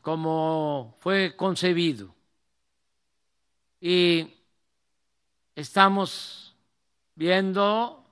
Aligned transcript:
como 0.00 0.94
fue 1.00 1.36
concebido. 1.36 2.14
Y 3.80 4.34
estamos 5.54 6.56
viendo 7.14 8.04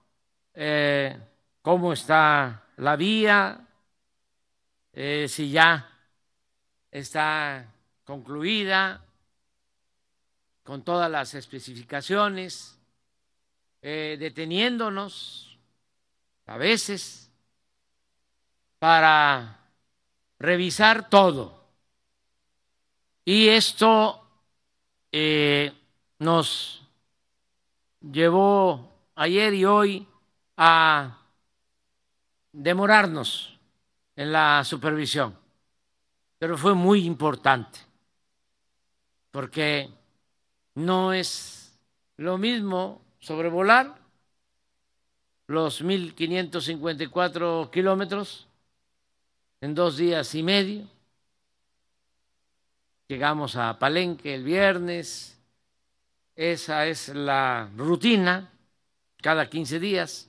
eh, 0.53 1.19
cómo 1.62 1.95
está 1.95 2.65
la 2.77 2.97
vía, 2.97 3.67
eh, 4.93 5.27
si 5.29 5.51
ya 5.51 5.96
está 6.99 7.75
concluida 8.05 9.05
con 10.63 10.83
todas 10.83 11.11
las 11.11 11.35
especificaciones, 11.35 12.79
eh, 13.83 14.17
deteniéndonos 14.19 15.59
a 16.47 16.56
veces 16.56 17.31
para 18.79 19.59
revisar 20.39 21.11
todo. 21.11 21.67
Y 23.27 23.49
esto 23.49 24.27
eh, 25.12 25.73
nos 26.19 26.83
llevó 28.01 28.91
ayer 29.17 29.53
y 29.53 29.65
hoy 29.67 30.09
a 30.56 31.19
demorarnos 32.53 33.59
en 34.15 34.33
la 34.33 34.65
supervisión 34.65 35.46
pero 36.39 36.57
fue 36.59 36.75
muy 36.75 37.05
importante, 37.05 37.79
porque 39.31 39.91
no 40.75 41.13
es 41.13 41.79
lo 42.17 42.39
mismo 42.39 43.03
sobrevolar 43.19 43.97
los 45.47 45.83
1.554 45.83 47.71
kilómetros 47.71 48.49
en 49.61 49.75
dos 49.75 49.97
días 49.97 50.35
y 50.35 50.43
medio. 50.43 50.87
Llegamos 53.09 53.55
a 53.57 53.79
Palenque 53.79 54.35
el 54.35 54.43
viernes, 54.43 55.39
esa 56.35 56.87
es 56.87 57.09
la 57.11 57.71
rutina, 57.77 58.51
cada 59.23 59.49
15 59.49 59.79
días. 59.79 60.29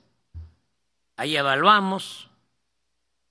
Ahí 1.16 1.36
evaluamos 1.36 2.30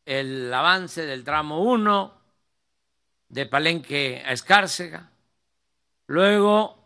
el 0.05 0.53
avance 0.53 1.05
del 1.05 1.23
tramo 1.23 1.63
1, 1.63 2.16
de 3.29 3.45
Palenque 3.45 4.23
a 4.25 4.31
Escárcega. 4.31 5.09
Luego, 6.07 6.77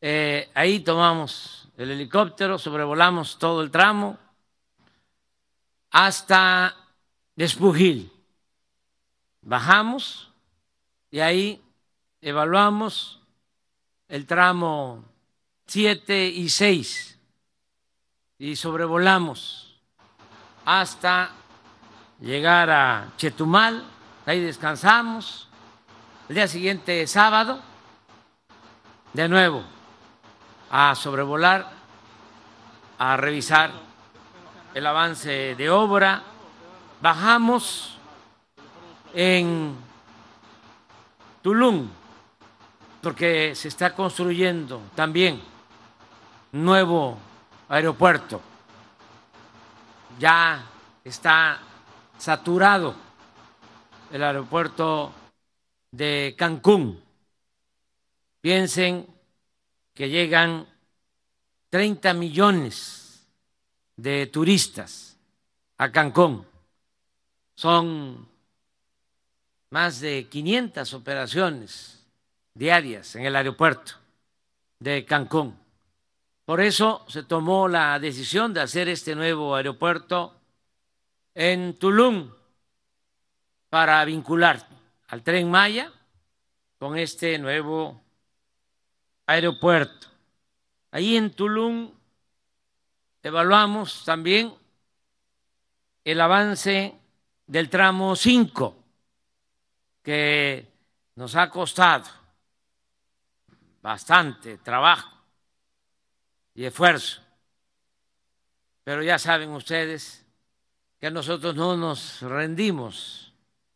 eh, 0.00 0.50
ahí 0.54 0.80
tomamos 0.80 1.68
el 1.76 1.90
helicóptero, 1.90 2.58
sobrevolamos 2.58 3.38
todo 3.38 3.62
el 3.62 3.70
tramo 3.70 4.18
hasta 5.90 6.76
Despujil. 7.36 8.12
Bajamos 9.42 10.30
y 11.10 11.20
ahí 11.20 11.62
evaluamos 12.20 13.20
el 14.08 14.26
tramo 14.26 15.04
7 15.66 16.26
y 16.26 16.48
6 16.48 17.18
y 18.38 18.56
sobrevolamos 18.56 19.80
hasta 20.64 21.30
llegar 22.20 22.70
a 22.70 23.12
Chetumal 23.16 23.84
ahí 24.28 24.40
descansamos. 24.40 25.48
El 26.28 26.34
día 26.34 26.46
siguiente, 26.46 27.06
sábado, 27.06 27.60
de 29.14 29.26
nuevo 29.26 29.64
a 30.70 30.94
sobrevolar, 30.94 31.70
a 32.98 33.16
revisar 33.16 33.72
el 34.74 34.86
avance 34.86 35.54
de 35.54 35.70
obra. 35.70 36.22
Bajamos 37.00 37.96
en 39.14 39.74
Tulum, 41.40 41.88
porque 43.00 43.54
se 43.54 43.68
está 43.68 43.94
construyendo 43.94 44.82
también 44.94 45.40
nuevo 46.52 47.16
aeropuerto. 47.70 48.42
Ya 50.18 50.66
está 51.02 51.60
saturado 52.18 53.07
el 54.10 54.22
aeropuerto 54.22 55.12
de 55.90 56.34
Cancún. 56.36 57.02
Piensen 58.40 59.06
que 59.94 60.08
llegan 60.08 60.66
30 61.70 62.14
millones 62.14 63.26
de 63.96 64.26
turistas 64.26 65.16
a 65.76 65.90
Cancún. 65.90 66.46
Son 67.54 68.28
más 69.70 70.00
de 70.00 70.26
500 70.28 70.94
operaciones 70.94 72.06
diarias 72.54 73.16
en 73.16 73.26
el 73.26 73.36
aeropuerto 73.36 73.94
de 74.78 75.04
Cancún. 75.04 75.58
Por 76.44 76.60
eso 76.60 77.04
se 77.08 77.24
tomó 77.24 77.68
la 77.68 77.98
decisión 77.98 78.54
de 78.54 78.62
hacer 78.62 78.88
este 78.88 79.14
nuevo 79.14 79.54
aeropuerto 79.54 80.34
en 81.34 81.78
Tulum, 81.78 82.30
para 83.70 84.04
vincular 84.04 84.66
al 85.08 85.22
tren 85.22 85.50
Maya 85.50 85.92
con 86.78 86.96
este 86.96 87.38
nuevo 87.38 88.00
aeropuerto. 89.26 90.08
Ahí 90.90 91.16
en 91.16 91.30
Tulum 91.34 91.92
evaluamos 93.22 94.04
también 94.04 94.54
el 96.04 96.20
avance 96.20 96.94
del 97.46 97.68
tramo 97.68 98.16
5, 98.16 98.76
que 100.02 100.66
nos 101.16 101.34
ha 101.36 101.50
costado 101.50 102.08
bastante 103.82 104.58
trabajo 104.58 105.10
y 106.54 106.64
esfuerzo. 106.64 107.20
Pero 108.84 109.02
ya 109.02 109.18
saben 109.18 109.50
ustedes 109.50 110.24
que 110.98 111.10
nosotros 111.10 111.54
no 111.54 111.76
nos 111.76 112.22
rendimos 112.22 113.27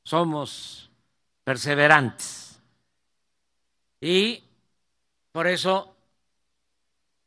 somos 0.04 0.90
perseverantes 1.44 2.60
Y 4.00 4.42
por 5.30 5.46
eso, 5.46 5.96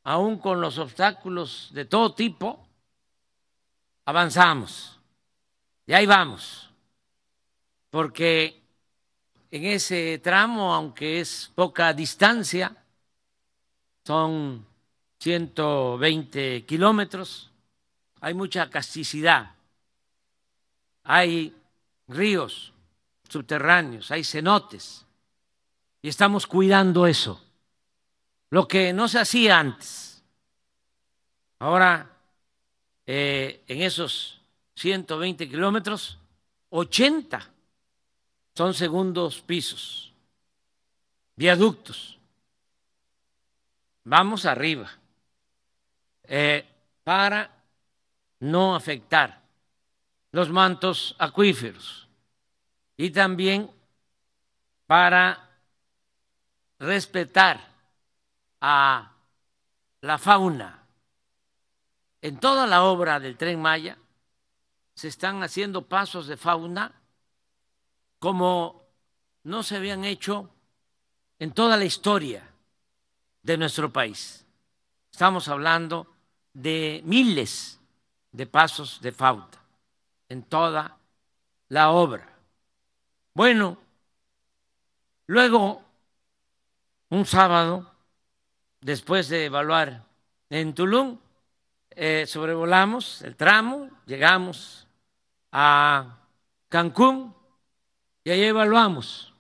aún 0.04 0.38
con 0.38 0.62
los 0.62 0.78
obstáculos 0.78 1.70
de 1.74 1.86
todo 1.86 2.14
tipo, 2.14 2.68
avanzamos. 4.06 5.00
Y 5.88 5.94
ahí 5.94 6.06
vamos. 6.06 6.70
Porque 7.90 8.62
en 9.50 9.66
ese 9.66 10.20
tramo, 10.20 10.74
aunque 10.74 11.22
es 11.22 11.52
poca 11.56 11.94
distancia, 11.94 12.76
son 14.04 14.66
120 15.20 16.66
kilómetros, 16.66 17.50
hay 18.20 18.34
mucha 18.34 18.70
casticidad, 18.70 19.56
hay 21.04 21.56
ríos 22.08 22.74
subterráneos, 23.28 24.12
hay 24.12 24.24
cenotes, 24.24 25.06
y 26.02 26.08
estamos 26.08 26.46
cuidando 26.46 27.08
eso, 27.08 27.42
lo 28.50 28.68
que 28.68 28.94
no 28.94 29.08
se 29.08 29.20
hacía 29.20 29.60
antes. 29.60 30.24
Ahora, 31.60 32.12
eh, 33.06 33.64
en 33.68 33.82
esos 33.82 34.42
120 34.76 35.50
kilómetros, 35.50 36.18
80 36.70 37.50
son 38.54 38.74
segundos 38.74 39.42
pisos, 39.42 40.14
viaductos. 41.36 42.18
Vamos 44.04 44.46
arriba 44.46 44.92
eh, 46.24 46.66
para 47.04 47.52
no 48.40 48.76
afectar 48.76 49.45
los 50.36 50.50
mantos 50.50 51.16
acuíferos 51.18 52.10
y 52.98 53.10
también 53.12 53.72
para 54.86 55.50
respetar 56.78 57.66
a 58.60 59.14
la 60.02 60.18
fauna. 60.18 60.84
En 62.22 62.38
toda 62.38 62.68
la 62.68 62.84
obra 62.84 63.18
del 63.22 63.38
tren 63.38 63.62
Maya 63.62 63.98
se 64.94 65.08
están 65.08 65.42
haciendo 65.42 65.84
pasos 65.84 66.28
de 66.28 66.36
fauna 66.36 66.92
como 68.20 68.84
no 69.44 69.64
se 69.64 69.78
habían 69.78 70.04
hecho 70.04 70.50
en 71.40 71.54
toda 71.54 71.78
la 71.78 71.86
historia 71.86 72.44
de 73.42 73.58
nuestro 73.58 73.90
país. 73.94 74.46
Estamos 75.14 75.48
hablando 75.48 76.14
de 76.52 77.02
miles 77.06 77.80
de 78.34 78.46
pasos 78.46 79.00
de 79.00 79.14
fauna 79.14 79.65
en 80.30 80.44
toda 80.44 80.98
la 81.70 81.92
obra. 81.92 82.28
Bueno, 83.34 83.78
luego, 85.28 85.82
un 87.10 87.26
sábado, 87.26 87.92
después 88.82 89.30
de 89.30 89.46
evaluar 89.46 90.04
en 90.50 90.74
Tulum, 90.74 91.18
eh, 91.92 92.26
sobrevolamos 92.28 93.22
el 93.22 93.36
tramo, 93.36 93.90
llegamos 94.06 94.88
a 95.52 96.18
Cancún 96.70 97.34
y 98.24 98.32
ahí 98.32 98.44
evaluamos 98.44 99.34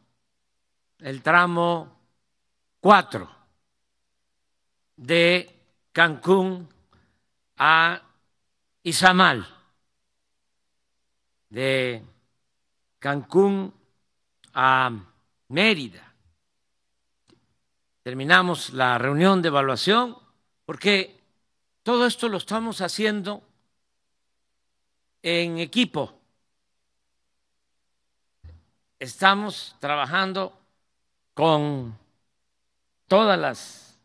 el 1.00 1.22
tramo 1.22 2.00
4 2.80 3.30
de 4.96 5.54
Cancún 5.92 6.70
a 7.58 8.02
Izamal, 8.84 9.48
de 11.50 12.04
Cancún 13.00 13.74
a 14.54 14.92
Mérida. 15.50 16.14
Terminamos 18.04 18.72
la 18.72 18.98
reunión 18.98 19.42
de 19.42 19.48
evaluación 19.48 20.18
porque 20.66 21.20
todo 21.84 22.06
esto 22.06 22.30
lo 22.30 22.38
estamos 22.38 22.82
haciendo 22.82 23.42
en 25.22 25.58
equipo 25.58 26.16
estamos 29.00 29.76
trabajando 29.80 30.58
con 31.34 31.98
todas 33.08 33.38
las 33.38 34.00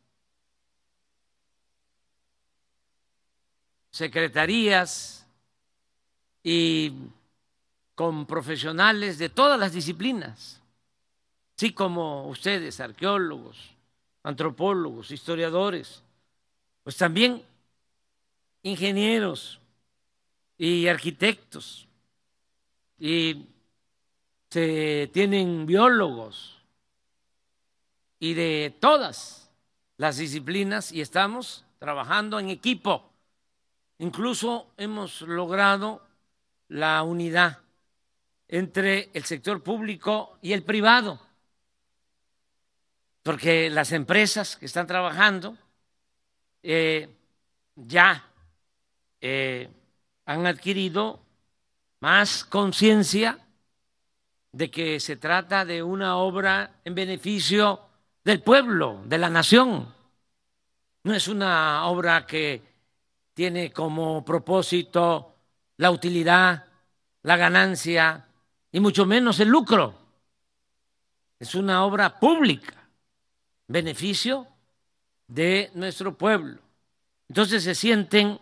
secretarías 3.90 5.26
y 6.42 6.92
con 8.00 8.24
profesionales 8.24 9.18
de 9.18 9.28
todas 9.28 9.60
las 9.60 9.74
disciplinas, 9.74 10.58
así 11.54 11.74
como 11.74 12.28
ustedes, 12.28 12.80
arqueólogos, 12.80 13.58
antropólogos, 14.22 15.10
historiadores, 15.10 16.02
pues 16.82 16.96
también 16.96 17.42
ingenieros 18.62 19.60
y 20.56 20.88
arquitectos. 20.88 21.86
Y 22.98 23.44
se 24.48 25.10
tienen 25.12 25.66
biólogos. 25.66 26.56
Y 28.18 28.32
de 28.32 28.74
todas 28.80 29.50
las 29.98 30.16
disciplinas 30.16 30.90
y 30.90 31.02
estamos 31.02 31.66
trabajando 31.78 32.38
en 32.38 32.48
equipo. 32.48 33.10
Incluso 33.98 34.68
hemos 34.78 35.20
logrado 35.20 36.00
la 36.66 37.02
unidad 37.02 37.58
entre 38.52 39.10
el 39.14 39.24
sector 39.24 39.62
público 39.62 40.36
y 40.42 40.52
el 40.52 40.64
privado, 40.64 41.20
porque 43.22 43.70
las 43.70 43.92
empresas 43.92 44.56
que 44.56 44.66
están 44.66 44.88
trabajando 44.88 45.56
eh, 46.64 47.08
ya 47.76 48.24
eh, 49.20 49.68
han 50.26 50.46
adquirido 50.46 51.20
más 52.00 52.44
conciencia 52.44 53.38
de 54.50 54.68
que 54.68 54.98
se 54.98 55.16
trata 55.16 55.64
de 55.64 55.84
una 55.84 56.16
obra 56.16 56.80
en 56.84 56.96
beneficio 56.96 57.80
del 58.24 58.42
pueblo, 58.42 59.00
de 59.04 59.18
la 59.18 59.30
nación. 59.30 59.94
No 61.04 61.14
es 61.14 61.28
una 61.28 61.86
obra 61.86 62.26
que 62.26 62.62
tiene 63.32 63.70
como 63.72 64.24
propósito 64.24 65.36
la 65.76 65.92
utilidad, 65.92 66.66
la 67.22 67.36
ganancia 67.36 68.26
y 68.72 68.80
mucho 68.80 69.06
menos 69.06 69.40
el 69.40 69.48
lucro. 69.48 69.94
Es 71.38 71.54
una 71.54 71.84
obra 71.84 72.18
pública, 72.18 72.88
beneficio 73.66 74.46
de 75.26 75.70
nuestro 75.74 76.16
pueblo. 76.16 76.58
Entonces 77.28 77.62
se 77.64 77.74
sienten 77.74 78.38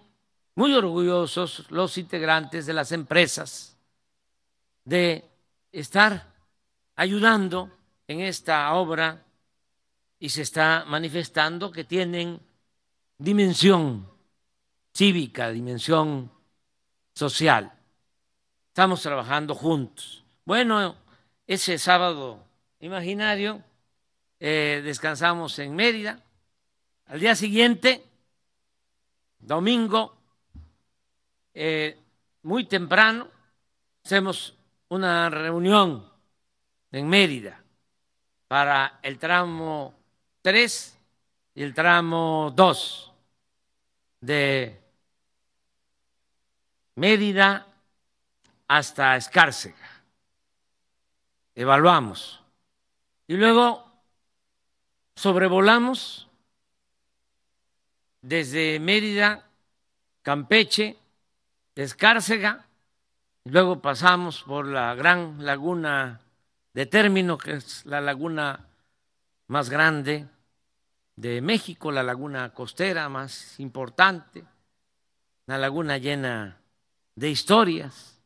muy 0.55 0.75
orgullosos 0.75 1.71
los 1.71 1.99
integrantes 1.99 2.67
de 2.67 2.73
las 2.73 2.91
empresas 2.91 3.77
de 4.85 5.25
estar 5.71 6.27
ayudando 6.97 7.71
en 8.09 8.21
esta 8.23 8.73
obra 8.75 9.23
y 10.19 10.31
se 10.31 10.43
está 10.43 10.85
manifestando 10.87 11.71
que 11.71 11.85
tienen 11.85 12.41
dimensión 13.19 14.09
cívica, 14.93 15.51
dimensión 15.51 16.31
social. 17.15 17.78
Estamos 18.79 19.03
trabajando 19.03 19.57
juntos. 19.57 20.23
Bueno, 20.45 20.95
ese 21.49 21.79
sábado 21.79 22.39
imaginario 22.79 23.61
eh, 24.39 24.83
descansamos 24.85 25.59
en 25.59 25.75
Mérida. 25.75 26.21
Al 27.07 27.19
día 27.19 27.35
siguiente, 27.35 28.05
domingo, 29.41 30.17
eh, 31.55 31.99
muy 32.45 32.67
temprano, 32.67 33.27
hacemos 34.05 34.57
una 34.91 35.29
reunión 35.29 36.09
en 36.93 37.09
Mérida 37.09 37.61
para 38.47 39.01
el 39.03 39.19
tramo 39.19 39.93
3 40.41 40.99
y 41.57 41.65
el 41.65 41.75
tramo 41.75 42.53
2 42.55 43.13
de 44.21 44.81
Mérida 46.95 47.68
hasta 48.69 49.17
Escárcega. 49.17 50.03
Evaluamos. 51.55 52.41
Y 53.27 53.35
luego 53.35 53.85
sobrevolamos 55.17 56.29
desde 58.23 58.79
Mérida, 58.79 59.45
Campeche, 60.23 60.97
Escárcega 61.75 62.69
Luego 63.51 63.81
pasamos 63.81 64.43
por 64.43 64.67
la 64.67 64.95
gran 64.95 65.47
laguna 65.47 66.21
de 66.75 66.85
término, 66.85 67.39
que 67.39 67.55
es 67.55 67.87
la 67.87 68.03
laguna 68.03 68.67
más 69.47 69.71
grande 69.71 70.27
de 71.17 71.41
México, 71.41 71.91
la 71.91 72.03
laguna 72.03 72.53
costera 72.53 73.09
más 73.09 73.59
importante, 73.59 74.45
la 75.47 75.57
laguna 75.57 75.97
llena 75.97 76.59
de 77.15 77.31
historias, 77.31 78.18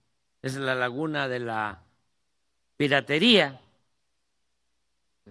es 0.42 0.56
la 0.56 0.74
laguna 0.74 1.28
de 1.28 1.38
la 1.38 1.80
piratería. 2.76 3.60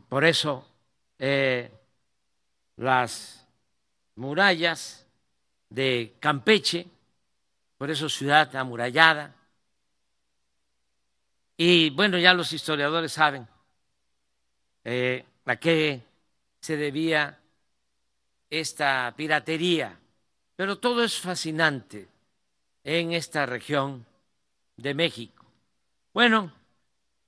Por 0.07 0.23
eso 0.23 0.65
eh, 1.19 1.69
las 2.77 3.45
murallas 4.15 5.05
de 5.69 6.15
Campeche, 6.19 6.87
por 7.77 7.91
eso 7.91 8.07
ciudad 8.07 8.55
amurallada. 8.55 9.35
Y 11.57 11.89
bueno, 11.89 12.17
ya 12.17 12.33
los 12.33 12.53
historiadores 12.53 13.11
saben 13.11 13.47
eh, 14.85 15.25
a 15.45 15.55
qué 15.57 16.01
se 16.61 16.77
debía 16.77 17.37
esta 18.49 19.13
piratería, 19.15 19.99
pero 20.55 20.77
todo 20.77 21.03
es 21.03 21.19
fascinante 21.19 22.07
en 22.83 23.11
esta 23.13 23.45
región 23.45 24.05
de 24.81 24.93
México. 24.93 25.45
Bueno, 26.13 26.51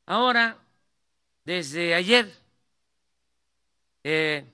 ahora, 0.06 0.58
desde 1.46 1.94
ayer, 1.94 2.32
eh, 4.04 4.46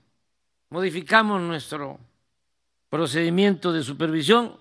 modificamos 0.68 1.40
nuestro 1.40 1.98
procedimiento 2.88 3.72
de 3.72 3.82
supervisión 3.82 4.56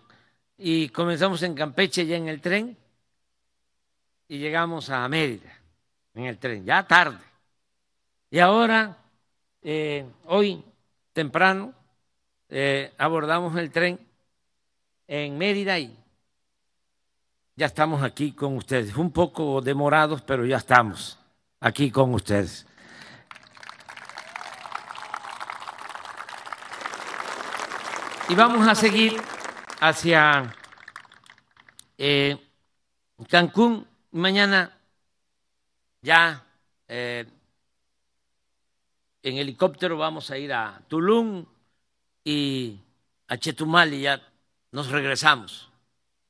y 0.57 0.89
comenzamos 0.89 1.43
en 1.43 1.55
Campeche 1.55 2.05
ya 2.05 2.17
en 2.17 2.27
el 2.27 2.41
tren 2.41 2.77
y 4.27 4.37
llegamos 4.37 4.89
a 4.89 5.07
Mérida 5.07 5.59
en 6.13 6.25
el 6.25 6.37
tren, 6.37 6.65
ya 6.65 6.85
tarde. 6.85 7.17
Y 8.31 8.39
ahora, 8.39 8.97
eh, 9.61 10.05
hoy 10.25 10.63
temprano, 11.13 11.73
eh, 12.49 12.91
abordamos 12.97 13.57
el 13.57 13.71
tren 13.71 13.99
en 15.07 15.37
Mérida 15.37 15.79
y 15.79 15.98
ya 17.59 17.65
estamos 17.65 18.01
aquí 18.03 18.31
con 18.31 18.55
ustedes. 18.55 18.95
Un 18.95 19.11
poco 19.11 19.59
demorados, 19.59 20.21
pero 20.21 20.45
ya 20.45 20.55
estamos 20.55 21.19
aquí 21.59 21.91
con 21.91 22.13
ustedes. 22.13 22.65
Y 28.29 28.35
vamos 28.35 28.65
a 28.65 28.75
seguir 28.75 29.21
hacia 29.81 30.55
eh, 31.97 32.37
Cancún. 33.27 33.85
Mañana 34.11 34.71
ya 36.01 36.41
eh, 36.87 37.25
en 39.21 39.37
helicóptero 39.37 39.97
vamos 39.97 40.31
a 40.31 40.37
ir 40.37 40.53
a 40.53 40.81
Tulum 40.87 41.45
y 42.23 42.79
a 43.27 43.35
Chetumal 43.35 43.93
y 43.93 44.03
ya 44.03 44.21
nos 44.71 44.89
regresamos 44.89 45.68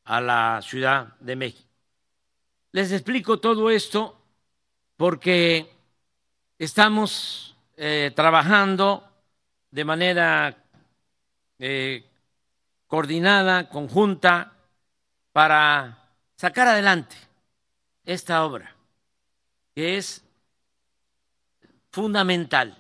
a 0.10 0.20
la 0.20 0.60
Ciudad 0.64 1.14
de 1.20 1.36
México. 1.36 1.70
Les 2.72 2.92
explico 2.92 3.40
todo 3.40 3.70
esto 3.70 4.20
porque 4.98 5.72
estamos 6.58 7.56
eh, 7.78 8.12
trabajando 8.16 9.08
de 9.70 9.86
manera 9.86 10.58
eh, 11.60 12.04
coordinada, 12.88 13.70
conjunta, 13.70 14.54
para 15.32 16.10
sacar 16.36 16.68
adelante 16.68 17.16
esta 18.04 18.44
obra, 18.44 18.76
que 19.76 19.98
es 19.98 20.24
fundamental, 21.92 22.76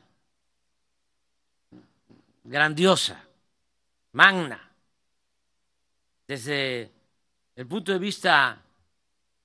grandiosa, 2.43 3.23
magna, 4.13 4.71
desde 6.27 6.98
el 7.59 7.67
punto 7.67 7.91
de 7.91 7.99
vista 7.99 8.57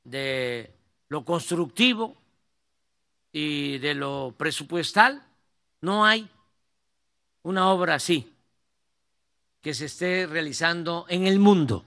de 0.04 0.72
lo 1.08 1.24
constructivo 1.24 2.16
y 3.32 3.78
de 3.78 3.92
lo 3.94 4.32
presupuestal, 4.38 5.20
no 5.80 6.06
hay 6.06 6.30
una 7.42 7.70
obra 7.70 7.96
así 7.96 8.32
que 9.60 9.74
se 9.74 9.86
esté 9.86 10.28
realizando 10.28 11.06
en 11.08 11.26
el 11.26 11.40
mundo 11.40 11.84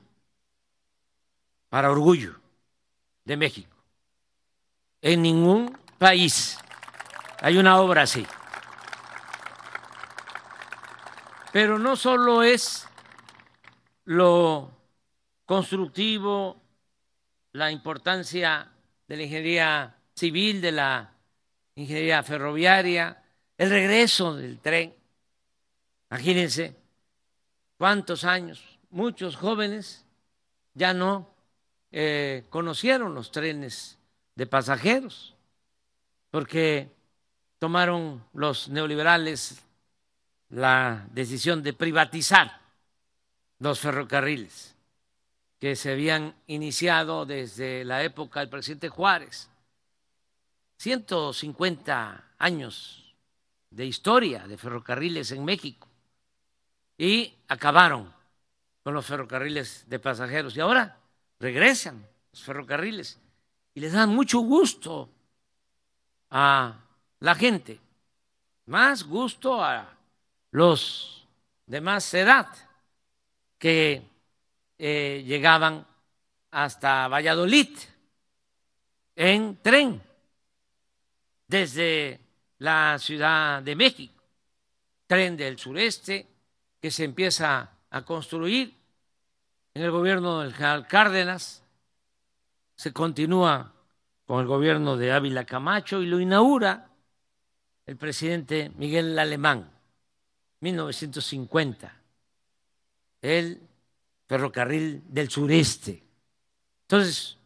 para 1.69 1.89
orgullo 1.89 2.35
de 3.23 3.37
México. 3.37 3.77
En 5.01 5.21
ningún 5.21 5.77
país 5.97 6.57
hay 7.39 7.57
una 7.57 7.79
obra 7.79 8.01
así. 8.01 8.27
Pero 11.53 11.79
no 11.79 11.95
solo 11.95 12.43
es 12.43 12.85
lo 14.03 14.76
constructivo, 15.47 16.61
la 17.53 17.71
importancia 17.71 18.69
de 19.07 19.15
la 19.15 19.23
ingeniería 19.23 19.95
civil, 20.13 20.61
de 20.61 20.73
la 20.73 21.09
ingeniería 21.75 22.21
ferroviaria, 22.21 23.23
el 23.57 23.69
regreso 23.69 24.35
del 24.35 24.59
tren. 24.59 24.93
Imagínense, 26.11 26.75
cuántos 27.77 28.25
años, 28.25 28.61
muchos 28.89 29.37
jóvenes 29.37 30.05
ya 30.73 30.93
no 30.93 31.29
eh, 31.91 32.43
conocieron 32.49 33.15
los 33.15 33.31
trenes 33.31 33.97
de 34.35 34.47
pasajeros, 34.47 35.33
porque 36.29 36.91
tomaron 37.57 38.21
los 38.33 38.67
neoliberales 38.67 39.63
la 40.49 41.07
decisión 41.13 41.63
de 41.63 41.71
privatizar 41.71 42.59
los 43.59 43.79
ferrocarriles 43.79 44.76
que 45.59 45.75
se 45.75 45.91
habían 45.91 46.35
iniciado 46.47 47.25
desde 47.25 47.83
la 47.83 48.03
época 48.03 48.39
del 48.39 48.49
presidente 48.49 48.89
Juárez. 48.89 49.49
150 50.77 52.23
años 52.37 53.15
de 53.71 53.85
historia 53.85 54.47
de 54.47 54.57
ferrocarriles 54.57 55.31
en 55.31 55.43
México 55.43 55.87
y 56.97 57.33
acabaron 57.47 58.13
con 58.83 58.93
los 58.93 59.05
ferrocarriles 59.05 59.85
de 59.87 59.99
pasajeros. 59.99 60.55
Y 60.55 60.59
ahora 60.59 60.97
regresan 61.39 62.07
los 62.31 62.43
ferrocarriles 62.43 63.19
y 63.73 63.79
les 63.79 63.93
dan 63.93 64.09
mucho 64.09 64.39
gusto 64.39 65.09
a 66.29 66.75
la 67.19 67.35
gente, 67.35 67.79
más 68.65 69.03
gusto 69.03 69.63
a 69.63 69.93
los 70.51 71.27
de 71.65 71.81
más 71.81 72.13
edad 72.13 72.47
que 73.57 74.03
eh, 74.77 75.23
llegaban 75.25 75.85
hasta 76.51 77.07
Valladolid 77.07 77.69
en 79.15 79.57
tren 79.61 80.01
desde 81.47 82.19
la 82.59 82.97
Ciudad 82.99 83.63
de 83.63 83.75
México, 83.75 84.23
tren 85.07 85.37
del 85.37 85.57
sureste, 85.57 86.27
que 86.81 86.91
se 86.91 87.03
empieza 87.03 87.71
a 87.89 88.01
construir 88.03 88.75
en 89.73 89.81
el 89.81 89.91
gobierno 89.91 90.41
del 90.41 90.53
general 90.53 90.87
Cárdenas, 90.87 91.63
se 92.75 92.93
continúa 92.93 93.73
con 94.25 94.41
el 94.41 94.47
gobierno 94.47 94.97
de 94.97 95.11
Ávila 95.11 95.45
Camacho 95.45 96.01
y 96.01 96.05
lo 96.05 96.19
inaugura 96.19 96.89
el 97.85 97.95
presidente 97.95 98.71
Miguel 98.75 99.17
Alemán, 99.17 99.71
1950, 100.59 101.95
el 103.21 103.66
ferrocarril 104.27 105.03
del 105.07 105.29
sureste. 105.29 106.03
Entonces, 106.83 107.37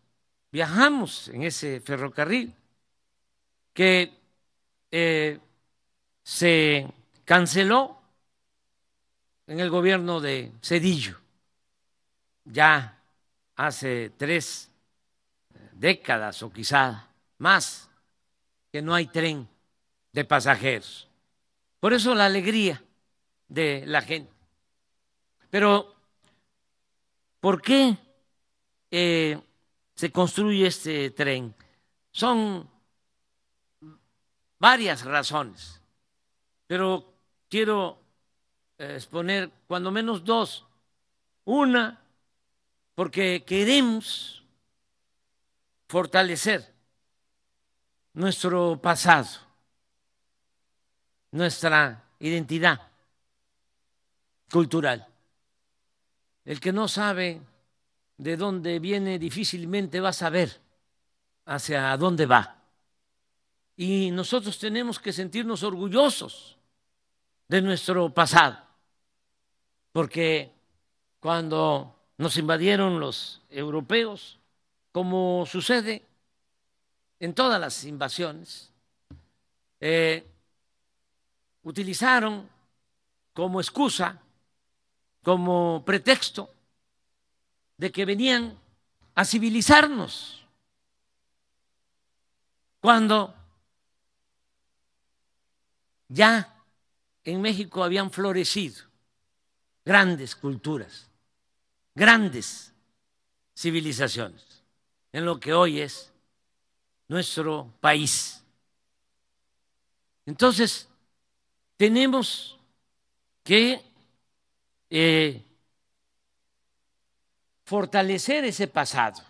viajamos 0.52 1.30
en 1.30 1.44
ese 1.44 1.80
ferrocarril 1.80 2.54
que 3.74 4.14
eh, 4.92 5.40
se 6.24 6.92
canceló 7.26 8.02
en 9.48 9.60
el 9.60 9.70
gobierno 9.70 10.20
de 10.20 10.52
Cedillo, 10.62 11.20
ya 12.46 12.98
hace 13.56 14.12
tres 14.18 14.70
décadas 15.74 16.44
o 16.44 16.52
quizá 16.52 17.08
más, 17.38 17.90
que 18.72 18.82
no 18.82 18.94
hay 18.94 19.08
tren 19.08 19.48
de 20.14 20.26
pasajeros. 20.26 21.10
Por 21.80 21.94
eso 21.94 22.16
la 22.16 22.26
alegría 22.26 22.82
de 23.48 23.84
la 23.86 24.02
gente. 24.02 24.32
Pero, 25.50 25.96
¿por 27.42 27.62
qué 27.62 27.98
eh, 28.90 29.42
se 29.96 30.12
construye 30.12 30.68
este 30.68 31.10
tren? 31.12 31.54
Son 32.12 32.70
varias 34.58 35.04
razones, 35.04 35.82
pero 36.68 37.14
quiero 37.50 38.00
exponer 38.78 39.52
cuando 39.68 39.92
menos 39.92 40.24
dos. 40.24 40.66
Una, 41.44 42.00
porque 42.96 43.44
queremos 43.46 44.44
fortalecer 45.88 46.74
nuestro 48.14 48.80
pasado, 48.82 49.28
nuestra 51.32 52.04
identidad 52.20 52.80
cultural. 54.52 55.11
El 56.46 56.60
que 56.60 56.72
no 56.72 56.88
sabe 56.88 57.42
de 58.18 58.38
dónde 58.38 58.80
viene 58.80 59.20
difícilmente 59.20 60.00
va 60.00 60.10
a 60.10 60.14
saber 60.14 60.60
hacia 61.46 61.96
dónde 61.98 62.26
va. 62.26 62.64
Y 63.76 64.12
nosotros 64.12 64.60
tenemos 64.60 65.00
que 65.00 65.12
sentirnos 65.12 65.64
orgullosos 65.64 66.58
de 67.48 67.62
nuestro 67.62 68.14
pasado, 68.14 68.58
porque 69.92 70.52
cuando 71.20 71.96
nos 72.18 72.38
invadieron 72.38 73.00
los 73.00 73.42
europeos, 73.50 74.40
como 74.92 75.46
sucede 75.46 76.06
en 77.20 77.34
todas 77.34 77.60
las 77.60 77.84
invasiones, 77.84 78.72
eh, 79.80 80.24
utilizaron 81.64 82.48
como 83.34 83.60
excusa, 83.60 84.21
como 85.24 85.84
pretexto 85.86 86.54
de 87.78 87.92
que 87.92 88.06
venían 88.06 88.58
a 89.16 89.26
civilizarnos, 89.26 90.46
cuando 92.80 93.34
ya 96.08 96.56
en 97.24 97.42
México 97.42 97.84
habían 97.84 98.12
florecido 98.12 98.84
grandes 99.86 100.36
culturas, 100.36 101.08
grandes 101.94 102.74
civilizaciones, 103.56 104.64
en 105.12 105.26
lo 105.26 105.40
que 105.40 105.54
hoy 105.54 105.82
es 105.82 106.12
nuestro 107.08 107.72
país. 107.82 108.44
Entonces, 110.26 110.88
tenemos 111.78 112.58
que 113.44 113.91
eh, 114.92 115.42
fortalecer 117.64 118.44
ese 118.44 118.68
pasado, 118.68 119.24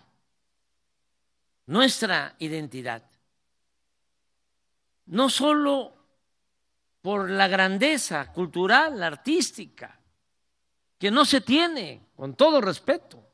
nuestra 1.66 2.34
identidad, 2.40 3.04
no 5.06 5.30
solo 5.30 5.94
por 7.00 7.30
la 7.30 7.46
grandeza 7.46 8.32
cultural, 8.32 9.00
artística, 9.04 9.96
que 10.98 11.12
no 11.12 11.24
se 11.24 11.40
tiene, 11.40 12.08
con 12.16 12.34
todo 12.34 12.60
respeto, 12.60 13.24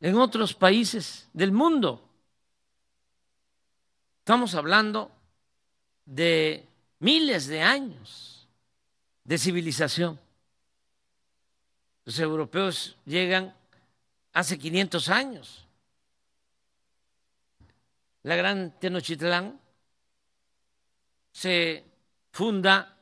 en 0.00 0.16
otros 0.16 0.52
países 0.52 1.28
del 1.32 1.52
mundo. 1.52 2.08
Estamos 4.18 4.56
hablando 4.56 5.12
de 6.04 6.68
miles 6.98 7.46
de 7.46 7.62
años 7.62 8.48
de 9.22 9.38
civilización. 9.38 10.25
Los 12.06 12.20
europeos 12.20 12.96
llegan 13.04 13.52
hace 14.32 14.56
500 14.56 15.08
años. 15.08 15.66
La 18.22 18.36
gran 18.36 18.78
Tenochtitlán 18.78 19.58
se 21.32 21.84
funda 22.30 22.96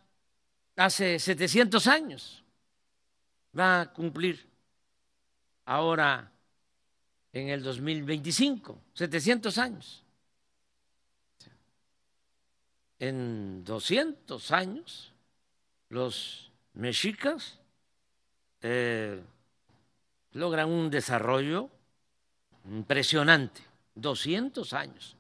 hace 0.75 1.19
700 1.19 1.87
años. 1.87 2.43
Va 3.57 3.83
a 3.83 3.93
cumplir 3.93 4.49
ahora 5.67 6.33
en 7.31 7.51
el 7.51 7.63
2025, 7.63 8.81
700 8.95 9.59
años. 9.59 10.03
En 12.99 13.65
200 13.65 14.51
años, 14.51 15.13
los 15.91 16.51
mexicas 16.73 17.59
eh, 18.67 19.23
logran 20.33 20.71
un 20.71 20.89
desarrollo 20.89 21.69
impresionante, 22.65 23.61
200 23.95 24.73
años, 24.73 25.17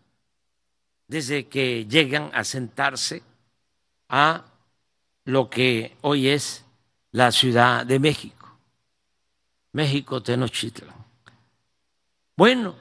desde 1.06 1.46
que 1.46 1.84
llegan 1.84 2.30
a 2.32 2.42
sentarse 2.42 3.22
a 4.08 4.46
lo 5.26 5.50
que 5.50 5.94
hoy 6.00 6.28
es 6.28 6.64
la 7.12 7.30
Ciudad 7.30 7.84
de 7.84 7.98
México, 7.98 8.56
México 9.72 10.22
Tenochtitlan. 10.22 10.96
Bueno, 12.36 12.74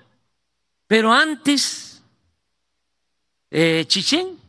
pero 0.87 1.11
antes, 1.11 2.01
eh, 3.51 3.83
Chichén, 3.85 4.39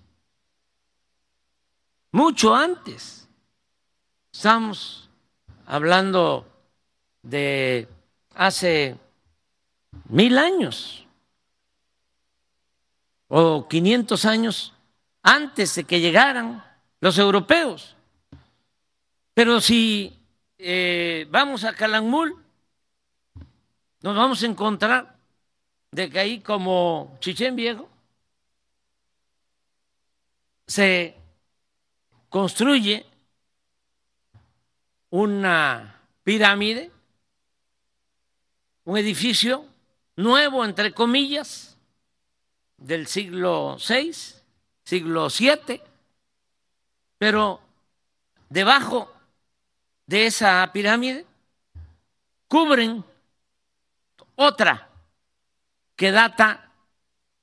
mucho 2.13 2.55
antes, 2.55 3.29
estamos 4.33 5.04
hablando 5.67 6.47
de 7.23 7.89
hace 8.35 8.97
mil 10.09 10.39
años 10.39 11.07
o 13.29 13.67
500 13.69 14.25
años 14.25 14.75
antes 15.23 15.75
de 15.75 15.85
que 15.85 16.01
llegaran 16.01 16.63
los 17.01 17.19
europeos. 17.19 17.97
Pero 19.33 19.61
si 19.61 20.17
eh, 20.59 21.27
vamos 21.31 21.65
a 21.65 21.75
Calakmul, 21.75 22.37
nos 24.03 24.17
vamos 24.17 24.43
a 24.43 24.47
encontrar 24.47 25.17
de 25.91 26.11
que 26.11 26.19
ahí 26.19 26.41
como 26.41 27.17
Chichén 27.21 27.57
Viejo 27.57 27.89
se 30.67 31.17
construye 32.29 33.07
una 35.15 36.01
pirámide, 36.25 36.91
un 38.83 38.99
edificio 38.99 39.65
nuevo, 40.17 40.65
entre 40.65 40.93
comillas, 40.93 41.77
del 42.79 43.07
siglo 43.07 43.77
VI, 43.77 44.11
siglo 44.85 45.29
VII, 45.29 45.81
pero 47.17 47.61
debajo 48.49 49.15
de 50.05 50.27
esa 50.27 50.69
pirámide 50.73 51.25
cubren 52.49 53.05
otra 54.35 54.91
que 55.95 56.11
data 56.11 56.73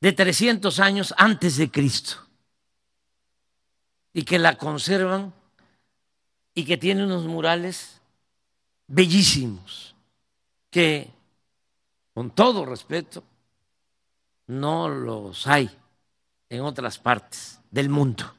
de 0.01 0.11
300 0.11 0.77
años 0.81 1.13
antes 1.15 1.55
de 1.55 1.71
Cristo 1.71 2.17
y 4.11 4.23
que 4.23 4.39
la 4.39 4.57
conservan 4.57 5.33
y 6.53 6.65
que 6.65 6.77
tiene 6.77 7.03
unos 7.05 7.25
murales 7.25 8.01
bellísimos 8.87 9.95
que, 10.69 11.09
con 12.13 12.31
todo 12.31 12.65
respeto, 12.65 13.23
no 14.47 14.89
los 14.89 15.47
hay 15.47 15.69
en 16.49 16.61
otras 16.61 16.99
partes 16.99 17.59
del 17.69 17.89
mundo. 17.89 18.33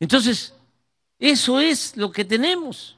Entonces, 0.00 0.54
eso 1.18 1.60
es 1.60 1.96
lo 1.96 2.10
que 2.10 2.24
tenemos. 2.24 2.96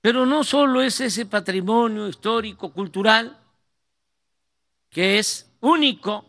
Pero 0.00 0.24
no 0.24 0.44
solo 0.44 0.82
es 0.82 1.00
ese 1.00 1.26
patrimonio 1.26 2.06
histórico, 2.06 2.72
cultural, 2.72 3.36
que 4.88 5.18
es 5.18 5.50
único, 5.60 6.24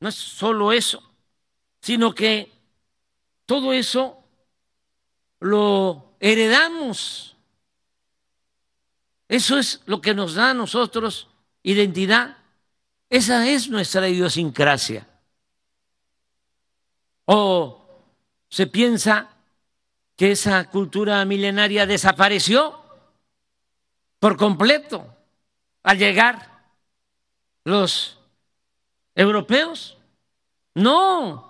no 0.00 0.08
es 0.08 0.16
solo 0.16 0.72
eso, 0.72 1.02
sino 1.80 2.12
que 2.12 2.57
todo 3.48 3.72
eso 3.72 4.22
lo 5.40 6.12
heredamos. 6.20 7.34
Eso 9.26 9.56
es 9.56 9.80
lo 9.86 10.02
que 10.02 10.12
nos 10.12 10.34
da 10.34 10.50
a 10.50 10.54
nosotros 10.54 11.28
identidad. 11.62 12.36
Esa 13.08 13.48
es 13.48 13.70
nuestra 13.70 14.06
idiosincrasia. 14.06 15.08
O 17.24 17.86
se 18.50 18.66
piensa 18.66 19.30
que 20.14 20.32
esa 20.32 20.68
cultura 20.68 21.24
milenaria 21.24 21.86
desapareció 21.86 22.78
por 24.18 24.36
completo 24.36 25.16
al 25.84 25.96
llegar 25.96 26.64
los 27.64 28.18
europeos. 29.14 29.96
No, 30.74 31.47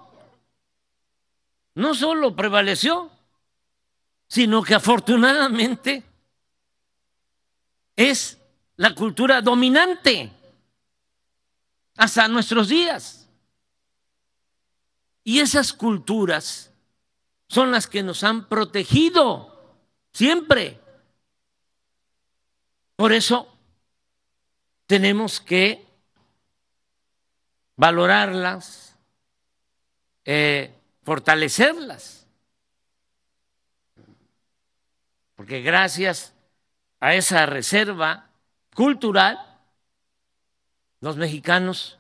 no 1.79 1.95
solo 1.95 2.35
prevaleció, 2.35 3.09
sino 4.27 4.64
que 4.64 4.75
afortunadamente 4.75 6.03
es 7.95 8.37
la 8.75 8.97
cultura 8.97 9.41
dominante 9.41 10.33
hasta 11.97 12.27
nuestros 12.27 12.69
días. 12.69 13.29
Y 15.23 15.38
esas 15.38 15.73
culturas 15.73 16.73
son 17.47 17.71
las 17.71 17.87
que 17.87 18.03
nos 18.03 18.25
han 18.25 18.49
protegido 18.49 19.77
siempre. 20.12 20.81
Por 22.97 23.12
eso 23.12 23.55
tenemos 24.87 25.41
que 25.41 25.87
valorarlas, 27.77 28.97
eh, 30.25 30.75
fortalecerlas. 31.09 32.27
Porque 35.37 35.62
gracias 35.62 36.35
a 37.01 37.14
esa 37.14 37.47
reserva 37.47 38.29
cultural, 38.75 39.38
los 41.01 41.16
mexicanos 41.16 41.99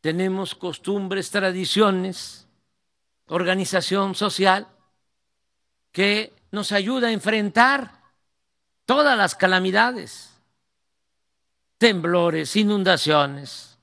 tenemos 0.00 0.54
costumbres, 0.54 1.30
tradiciones 1.30 2.48
organización 3.26 4.14
social 4.14 4.68
que 5.92 6.32
nos 6.50 6.72
ayuda 6.72 7.08
a 7.08 7.12
enfrentar 7.12 8.00
todas 8.86 9.18
las 9.18 9.34
calamidades, 9.34 10.30
temblores, 11.76 12.56
inundaciones, 12.56 13.78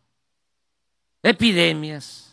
epidemias, 1.22 2.31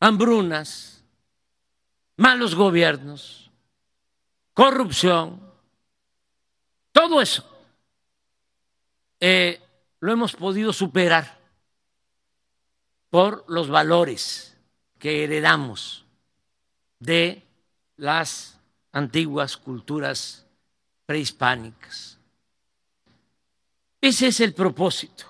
hambrunas, 0.00 1.02
malos 2.16 2.54
gobiernos, 2.54 3.50
corrupción, 4.54 5.40
todo 6.92 7.20
eso 7.20 7.44
eh, 9.20 9.60
lo 10.00 10.12
hemos 10.12 10.34
podido 10.34 10.72
superar 10.72 11.38
por 13.10 13.44
los 13.48 13.68
valores 13.68 14.56
que 14.98 15.24
heredamos 15.24 16.04
de 16.98 17.42
las 17.96 18.58
antiguas 18.92 19.56
culturas 19.56 20.46
prehispánicas. 21.06 22.18
Ese 24.00 24.28
es 24.28 24.40
el 24.40 24.54
propósito, 24.54 25.24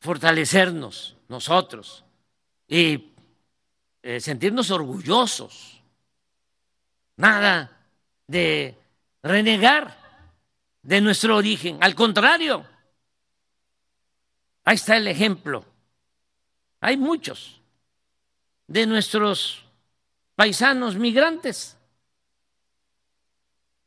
fortalecernos 0.00 1.16
nosotros. 1.30 2.04
Y 2.68 3.12
eh, 4.02 4.20
sentirnos 4.20 4.70
orgullosos, 4.70 5.80
nada 7.16 7.70
de 8.26 8.76
renegar 9.22 9.96
de 10.82 11.00
nuestro 11.00 11.36
origen, 11.36 11.78
al 11.82 11.94
contrario, 11.94 12.66
ahí 14.64 14.74
está 14.74 14.96
el 14.96 15.08
ejemplo, 15.08 15.64
hay 16.80 16.96
muchos 16.96 17.60
de 18.66 18.86
nuestros 18.86 19.64
paisanos 20.34 20.96
migrantes 20.96 21.76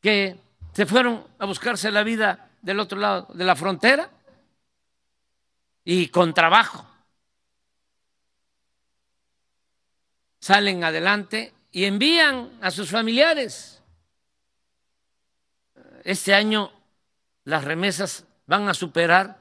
que 0.02 0.38
se 0.74 0.86
fueron 0.86 1.26
a 1.40 1.46
buscarse 1.46 1.90
la 1.92 2.04
vida 2.04 2.52
del 2.62 2.80
otro 2.80 3.00
lado 3.00 3.28
de 3.34 3.44
la 3.44 3.56
frontera 3.56 4.10
y 5.84 6.08
con 6.10 6.34
trabajo 6.34 6.93
salen 10.44 10.84
adelante 10.84 11.54
y 11.72 11.86
envían 11.86 12.52
a 12.60 12.70
sus 12.70 12.90
familiares. 12.90 13.82
Este 16.04 16.34
año 16.34 16.70
las 17.46 17.64
remesas 17.64 18.26
van 18.46 18.68
a 18.68 18.74
superar 18.74 19.40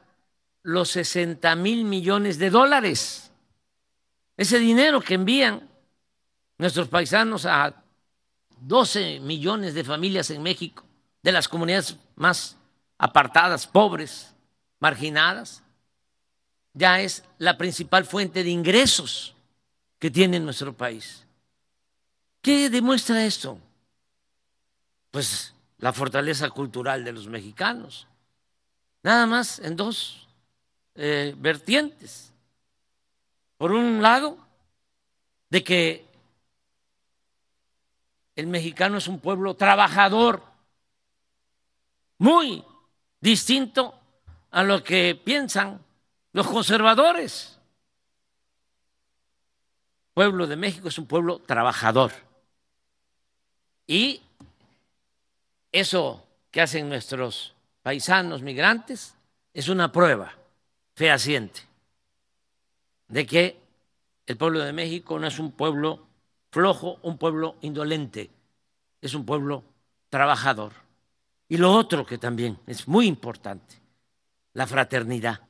los 0.62 0.90
60 0.90 1.56
mil 1.56 1.82
millones 1.82 2.38
de 2.38 2.50
dólares. 2.50 3.32
Ese 4.36 4.60
dinero 4.60 5.00
que 5.00 5.14
envían 5.14 5.68
nuestros 6.56 6.86
paisanos 6.86 7.46
a 7.46 7.82
12 8.60 9.18
millones 9.18 9.74
de 9.74 9.82
familias 9.82 10.30
en 10.30 10.40
México, 10.40 10.84
de 11.20 11.32
las 11.32 11.48
comunidades 11.48 11.96
más 12.14 12.56
apartadas, 12.96 13.66
pobres, 13.66 14.36
marginadas, 14.78 15.64
ya 16.74 17.00
es 17.00 17.24
la 17.38 17.58
principal 17.58 18.04
fuente 18.04 18.44
de 18.44 18.50
ingresos 18.50 19.34
que 20.02 20.10
tiene 20.10 20.40
nuestro 20.40 20.72
país. 20.72 21.24
¿Qué 22.40 22.68
demuestra 22.68 23.24
esto? 23.24 23.56
Pues 25.12 25.54
la 25.78 25.92
fortaleza 25.92 26.50
cultural 26.50 27.04
de 27.04 27.12
los 27.12 27.28
mexicanos. 27.28 28.08
Nada 29.04 29.26
más 29.26 29.60
en 29.60 29.76
dos 29.76 30.26
eh, 30.96 31.36
vertientes. 31.38 32.32
Por 33.56 33.70
un 33.70 34.02
lado, 34.02 34.38
de 35.50 35.62
que 35.62 36.04
el 38.34 38.48
mexicano 38.48 38.98
es 38.98 39.06
un 39.06 39.20
pueblo 39.20 39.54
trabajador, 39.54 40.42
muy 42.18 42.64
distinto 43.20 43.94
a 44.50 44.64
lo 44.64 44.82
que 44.82 45.14
piensan 45.14 45.80
los 46.32 46.48
conservadores. 46.48 47.51
Pueblo 50.14 50.46
de 50.46 50.56
México 50.56 50.88
es 50.88 50.98
un 50.98 51.06
pueblo 51.06 51.38
trabajador. 51.38 52.12
Y 53.86 54.22
eso 55.70 56.26
que 56.50 56.60
hacen 56.60 56.88
nuestros 56.88 57.54
paisanos 57.82 58.42
migrantes 58.42 59.14
es 59.54 59.68
una 59.68 59.90
prueba 59.90 60.34
fehaciente 60.94 61.62
de 63.08 63.26
que 63.26 63.56
el 64.26 64.36
pueblo 64.36 64.60
de 64.60 64.72
México 64.72 65.18
no 65.18 65.26
es 65.26 65.38
un 65.38 65.52
pueblo 65.52 66.06
flojo, 66.50 66.98
un 67.02 67.18
pueblo 67.18 67.56
indolente, 67.62 68.30
es 69.00 69.14
un 69.14 69.24
pueblo 69.26 69.64
trabajador. 70.10 70.72
Y 71.48 71.56
lo 71.56 71.72
otro 71.72 72.06
que 72.06 72.18
también 72.18 72.58
es 72.66 72.86
muy 72.88 73.06
importante, 73.06 73.80
la 74.54 74.66
fraternidad, 74.66 75.40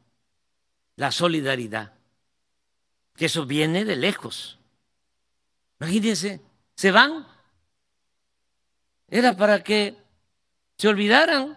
la 0.97 1.13
solidaridad, 1.13 1.93
que 3.23 3.27
eso 3.27 3.47
viene 3.47 3.85
de 3.85 3.95
lejos. 3.95 4.59
Imagínense, 5.79 6.41
se 6.75 6.91
van. 6.91 7.25
Era 9.07 9.37
para 9.37 9.63
que 9.63 9.97
se 10.77 10.89
olvidaran 10.89 11.57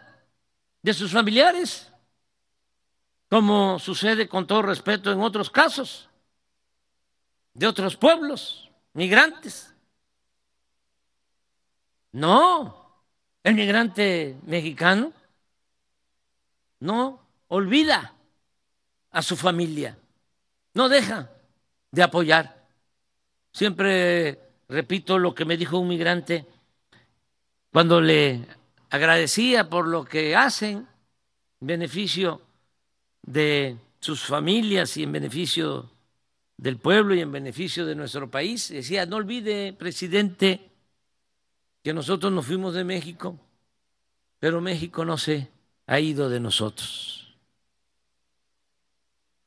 de 0.84 0.94
sus 0.94 1.12
familiares, 1.12 1.92
como 3.32 3.80
sucede 3.80 4.30
con 4.30 4.46
todo 4.46 4.62
respeto 4.62 5.12
en 5.12 5.22
otros 5.22 5.50
casos, 5.50 6.08
de 7.56 7.66
otros 7.66 7.98
pueblos 7.98 8.70
migrantes. 8.94 9.74
No, 12.12 12.94
el 13.42 13.56
migrante 13.56 14.38
mexicano 14.44 15.12
no 16.82 17.28
olvida 17.48 18.14
a 19.10 19.24
su 19.24 19.36
familia, 19.36 19.98
no 20.76 20.90
deja 20.90 21.32
de 21.96 22.04
apoyar. 22.04 22.68
Siempre 23.54 24.38
repito 24.68 25.18
lo 25.18 25.34
que 25.34 25.46
me 25.46 25.56
dijo 25.56 25.80
un 25.80 25.88
migrante 25.88 26.46
cuando 27.72 28.02
le 28.02 28.46
agradecía 28.90 29.70
por 29.70 29.88
lo 29.88 30.04
que 30.04 30.36
hacen 30.36 30.88
en 31.62 31.68
beneficio 31.68 32.42
de 33.22 33.78
sus 34.02 34.24
familias 34.24 34.98
y 34.98 35.04
en 35.04 35.14
beneficio 35.14 35.90
del 36.58 36.78
pueblo 36.78 37.16
y 37.16 37.22
en 37.22 37.32
beneficio 37.32 37.86
de 37.86 37.96
nuestro 37.96 38.30
país. 38.30 38.70
Decía, 38.70 39.06
no 39.06 39.16
olvide, 39.16 39.72
presidente, 39.72 40.70
que 41.82 41.94
nosotros 41.94 42.32
nos 42.32 42.46
fuimos 42.46 42.74
de 42.74 42.84
México, 42.84 43.40
pero 44.40 44.60
México 44.60 45.06
no 45.06 45.18
se 45.18 45.50
ha 45.88 46.00
ido 46.02 46.30
de 46.30 46.42
nosotros. 46.42 47.38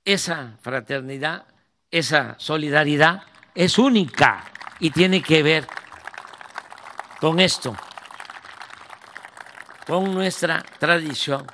Esa 0.02 0.56
fraternidad, 0.62 1.46
esa 1.90 2.34
solidaridad 2.38 3.22
es 3.54 3.78
única 3.78 4.44
y 4.78 4.90
tiene 4.90 5.22
que 5.22 5.42
ver 5.42 5.66
con 7.20 7.40
esto, 7.40 7.74
con 9.86 10.14
nuestra 10.14 10.62
tradición 10.78 11.46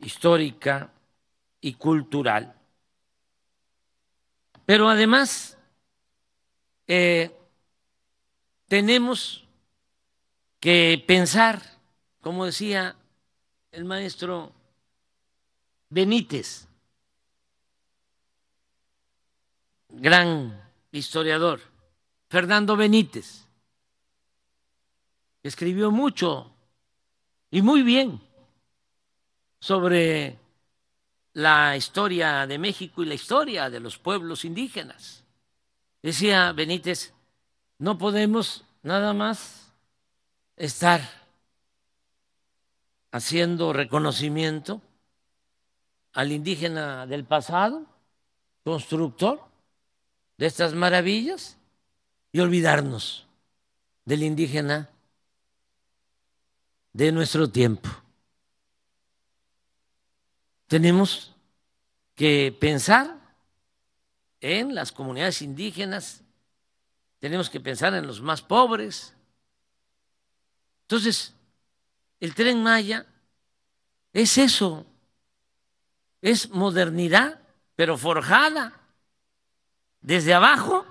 histórica 0.00 0.90
y 1.60 1.74
cultural. 1.74 2.54
Pero 4.66 4.88
además, 4.88 5.58
eh, 6.86 7.34
tenemos 8.68 9.46
que 10.60 11.02
pensar, 11.06 11.60
como 12.20 12.44
decía 12.44 12.96
el 13.72 13.84
maestro 13.84 14.52
Benítez, 15.88 16.69
gran 19.92 20.60
historiador, 20.92 21.60
Fernando 22.28 22.76
Benítez, 22.76 23.46
escribió 25.42 25.90
mucho 25.90 26.52
y 27.50 27.62
muy 27.62 27.82
bien 27.82 28.20
sobre 29.58 30.38
la 31.32 31.76
historia 31.76 32.46
de 32.46 32.58
México 32.58 33.02
y 33.02 33.06
la 33.06 33.14
historia 33.14 33.70
de 33.70 33.80
los 33.80 33.98
pueblos 33.98 34.44
indígenas. 34.44 35.24
Decía 36.02 36.52
Benítez, 36.52 37.12
no 37.78 37.98
podemos 37.98 38.64
nada 38.82 39.12
más 39.12 39.72
estar 40.56 41.00
haciendo 43.12 43.72
reconocimiento 43.72 44.80
al 46.12 46.32
indígena 46.32 47.06
del 47.06 47.24
pasado, 47.24 47.86
constructor 48.64 49.49
de 50.40 50.46
estas 50.46 50.72
maravillas, 50.72 51.58
y 52.32 52.40
olvidarnos 52.40 53.26
del 54.06 54.22
indígena 54.22 54.88
de 56.94 57.12
nuestro 57.12 57.50
tiempo 57.50 57.90
tenemos 60.66 61.34
que 62.14 62.56
pensar 62.58 63.18
en 64.40 64.74
las 64.74 64.92
comunidades 64.92 65.42
indígenas, 65.42 66.22
tenemos 67.18 67.50
que 67.50 67.60
pensar 67.60 67.92
en 67.92 68.06
los 68.06 68.22
más 68.22 68.40
pobres. 68.40 69.12
Entonces, 70.82 71.34
el 72.18 72.34
tren 72.34 72.62
Maya 72.62 73.04
es 74.14 74.38
eso, 74.38 74.86
es 76.22 76.48
modernidad, 76.48 77.42
pero 77.76 77.98
forjada 77.98 78.79
desde 80.00 80.34
abajo 80.34 80.86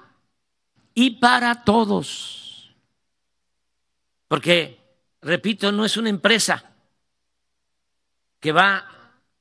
y 0.93 1.19
para 1.19 1.63
todos. 1.63 2.75
Porque, 4.27 4.79
repito, 5.21 5.71
no 5.71 5.85
es 5.85 5.97
una 5.97 6.09
empresa 6.09 6.63
que 8.39 8.51
va 8.51 8.85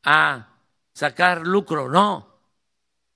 a 0.02 0.48
sacar 0.92 1.46
lucro, 1.46 1.88
no. 1.88 2.28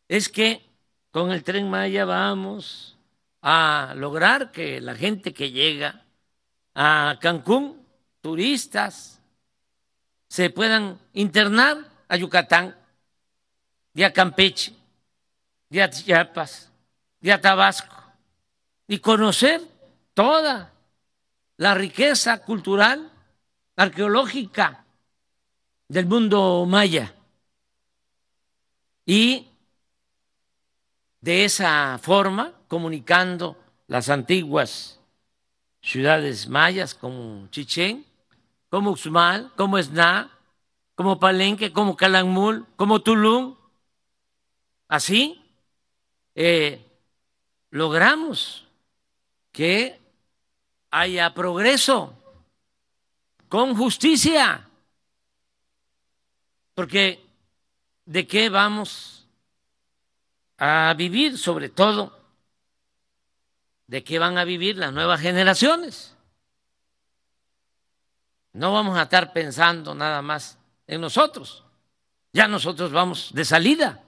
Es 0.09 0.29
que 0.29 0.69
con 1.11 1.33
el 1.33 1.43
tren 1.43 1.71
Maya 1.71 2.05
vamos 2.05 2.97
a 3.41 3.95
lograr 3.97 4.53
que 4.53 4.81
la 4.81 4.95
gente 4.95 5.33
que 5.33 5.51
llega 5.51 6.05
a 6.75 7.19
Cancún, 7.21 7.85
turistas, 8.21 9.21
se 10.29 10.51
puedan 10.51 10.99
internar 11.13 11.79
a 12.09 12.17
Yucatán, 12.17 12.77
y 13.95 14.03
a 14.03 14.13
Campeche, 14.13 14.73
a 15.81 15.91
Chiapas, 15.91 16.71
a 17.31 17.41
Tabasco, 17.41 17.97
y 18.87 18.99
conocer 18.99 19.61
toda 20.15 20.73
la 21.57 21.75
riqueza 21.75 22.43
cultural, 22.43 23.11
arqueológica 23.77 24.85
del 25.89 26.07
mundo 26.07 26.67
maya. 26.67 27.15
Y 29.07 29.49
de 31.21 31.45
esa 31.45 31.99
forma, 32.03 32.53
comunicando 32.69 33.57
las 33.87 34.09
antiguas 34.09 35.01
ciudades 35.81 36.49
mayas 36.49 36.95
como 36.95 37.49
Chichén, 37.49 38.05
como 38.69 38.91
Uxmal, 38.91 39.53
como 39.57 39.79
Esná, 39.79 40.31
como 40.95 41.19
Palenque, 41.19 41.73
como 41.73 41.97
Calakmul, 41.97 42.67
como 42.77 43.03
Tulum. 43.03 43.57
Así 44.89 45.42
eh, 46.35 46.85
logramos 47.71 48.67
que 49.51 50.01
haya 50.91 51.33
progreso 51.35 52.15
con 53.49 53.75
justicia. 53.77 54.69
Porque 56.75 57.25
¿de 58.05 58.27
qué 58.27 58.49
vamos 58.49 59.23
a 60.59 60.95
vivir, 60.97 61.39
sobre 61.39 61.69
todo, 61.69 62.17
de 63.89 64.05
qué 64.05 64.19
van 64.19 64.39
a 64.39 64.45
vivir 64.45 64.77
las 64.77 64.93
nuevas 64.93 65.21
generaciones. 65.21 66.17
No 68.53 68.73
vamos 68.73 68.97
a 68.97 69.03
estar 69.03 69.33
pensando 69.33 69.95
nada 69.95 70.23
más 70.23 70.59
en 70.87 71.01
nosotros. 71.01 71.65
Ya 72.33 72.47
nosotros 72.47 72.93
vamos 72.93 73.33
de 73.35 73.45
salida, 73.45 74.03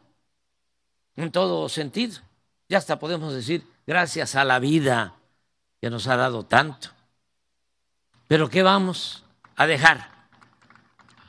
en 1.16 1.30
todo 1.30 1.68
sentido. 1.68 2.20
Ya 2.68 2.78
hasta 2.78 2.98
podemos 2.98 3.32
decir, 3.32 3.66
gracias 3.86 4.34
a 4.34 4.44
la 4.44 4.58
vida 4.58 5.14
que 5.80 5.90
nos 5.90 6.06
ha 6.06 6.16
dado 6.16 6.44
tanto. 6.44 6.88
Pero 8.26 8.48
¿qué 8.48 8.62
vamos 8.62 9.24
a 9.56 9.66
dejar 9.66 10.10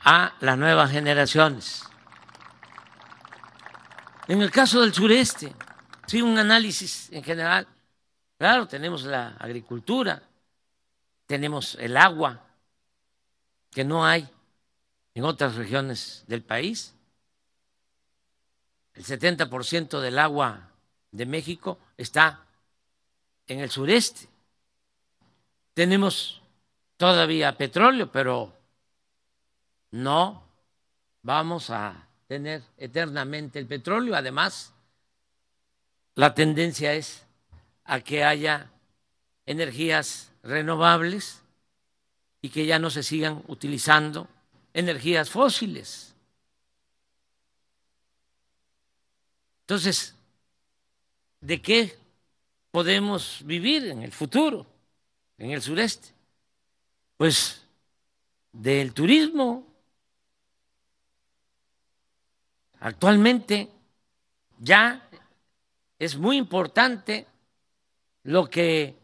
a 0.02 0.34
las 0.40 0.56
nuevas 0.58 0.90
generaciones? 0.90 1.84
En 4.28 4.42
el 4.42 4.50
caso 4.50 4.80
del 4.80 4.92
sureste, 4.92 5.54
sí, 6.06 6.22
un 6.22 6.38
análisis 6.38 7.12
en 7.12 7.22
general. 7.22 7.68
Claro, 8.38 8.66
tenemos 8.66 9.04
la 9.04 9.36
agricultura, 9.38 10.22
tenemos 11.26 11.76
el 11.76 11.96
agua, 11.96 12.42
que 13.70 13.84
no 13.84 14.04
hay 14.06 14.28
en 15.14 15.24
otras 15.24 15.54
regiones 15.54 16.24
del 16.26 16.42
país. 16.42 16.94
El 18.96 19.04
70% 19.04 20.00
del 20.00 20.18
agua 20.18 20.70
de 21.12 21.26
México 21.26 21.78
está 21.96 22.46
en 23.46 23.60
el 23.60 23.70
sureste. 23.70 24.26
Tenemos 25.74 26.40
todavía 26.96 27.56
petróleo, 27.56 28.10
pero 28.10 28.54
no 29.90 30.42
vamos 31.22 31.68
a 31.70 32.08
tener 32.26 32.62
eternamente 32.78 33.58
el 33.58 33.66
petróleo. 33.66 34.16
Además, 34.16 34.72
la 36.14 36.34
tendencia 36.34 36.94
es 36.94 37.26
a 37.84 38.00
que 38.00 38.24
haya 38.24 38.70
energías 39.44 40.32
renovables 40.42 41.42
y 42.40 42.48
que 42.48 42.64
ya 42.64 42.78
no 42.78 42.88
se 42.90 43.02
sigan 43.02 43.42
utilizando 43.46 44.26
energías 44.72 45.28
fósiles. 45.28 46.15
Entonces, 49.66 50.14
¿de 51.40 51.60
qué 51.60 51.98
podemos 52.70 53.42
vivir 53.44 53.86
en 53.86 54.02
el 54.02 54.12
futuro, 54.12 54.66
en 55.38 55.50
el 55.50 55.60
sureste? 55.60 56.14
Pues 57.16 57.62
del 58.52 58.94
turismo, 58.94 59.66
Actualmente 62.80 63.68
ya 64.58 65.08
es 65.98 66.16
muy 66.16 66.36
importante 66.36 67.26
lo 68.22 68.48
que 68.48 68.94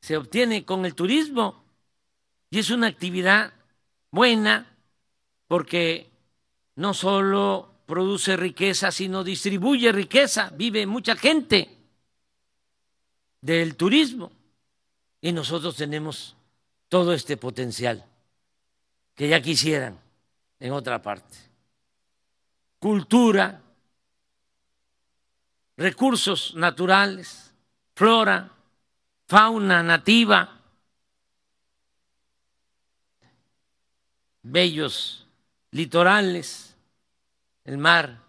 se 0.00 0.16
obtiene 0.16 0.64
con 0.64 0.84
el 0.84 0.94
turismo 0.94 1.62
y 2.50 2.58
es 2.58 2.70
una 2.70 2.86
actividad 2.86 3.52
buena 4.10 4.74
porque 5.46 6.10
no 6.76 6.94
solo 6.94 7.69
produce 7.90 8.36
riqueza, 8.36 8.92
sino 8.92 9.24
distribuye 9.24 9.90
riqueza, 9.90 10.48
vive 10.54 10.86
mucha 10.86 11.16
gente 11.16 11.76
del 13.40 13.74
turismo. 13.74 14.30
Y 15.20 15.32
nosotros 15.32 15.74
tenemos 15.74 16.36
todo 16.88 17.12
este 17.12 17.36
potencial 17.36 18.06
que 19.16 19.26
ya 19.26 19.42
quisieran 19.42 19.98
en 20.60 20.72
otra 20.72 21.02
parte. 21.02 21.36
Cultura, 22.78 23.60
recursos 25.76 26.54
naturales, 26.54 27.52
flora, 27.96 28.52
fauna 29.26 29.82
nativa, 29.82 30.60
bellos 34.44 35.26
litorales, 35.72 36.69
el 37.64 37.78
mar 37.78 38.20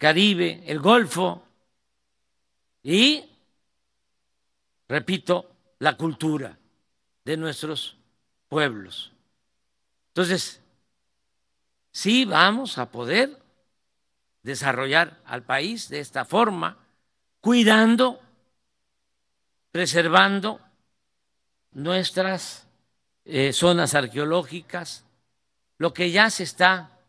Caribe, 0.00 0.62
el 0.66 0.78
Golfo 0.78 1.42
y, 2.82 3.22
repito, 4.88 5.50
la 5.78 5.96
cultura 5.96 6.56
de 7.24 7.36
nuestros 7.36 7.98
pueblos. 8.48 9.12
Entonces, 10.08 10.60
sí 11.92 12.24
vamos 12.24 12.78
a 12.78 12.90
poder 12.90 13.38
desarrollar 14.42 15.20
al 15.26 15.42
país 15.42 15.90
de 15.90 16.00
esta 16.00 16.24
forma, 16.24 16.78
cuidando, 17.40 18.20
preservando 19.70 20.60
nuestras 21.72 22.66
eh, 23.26 23.52
zonas 23.52 23.94
arqueológicas, 23.94 25.04
lo 25.76 25.92
que 25.92 26.10
ya 26.10 26.30
se 26.30 26.44
está 26.44 26.99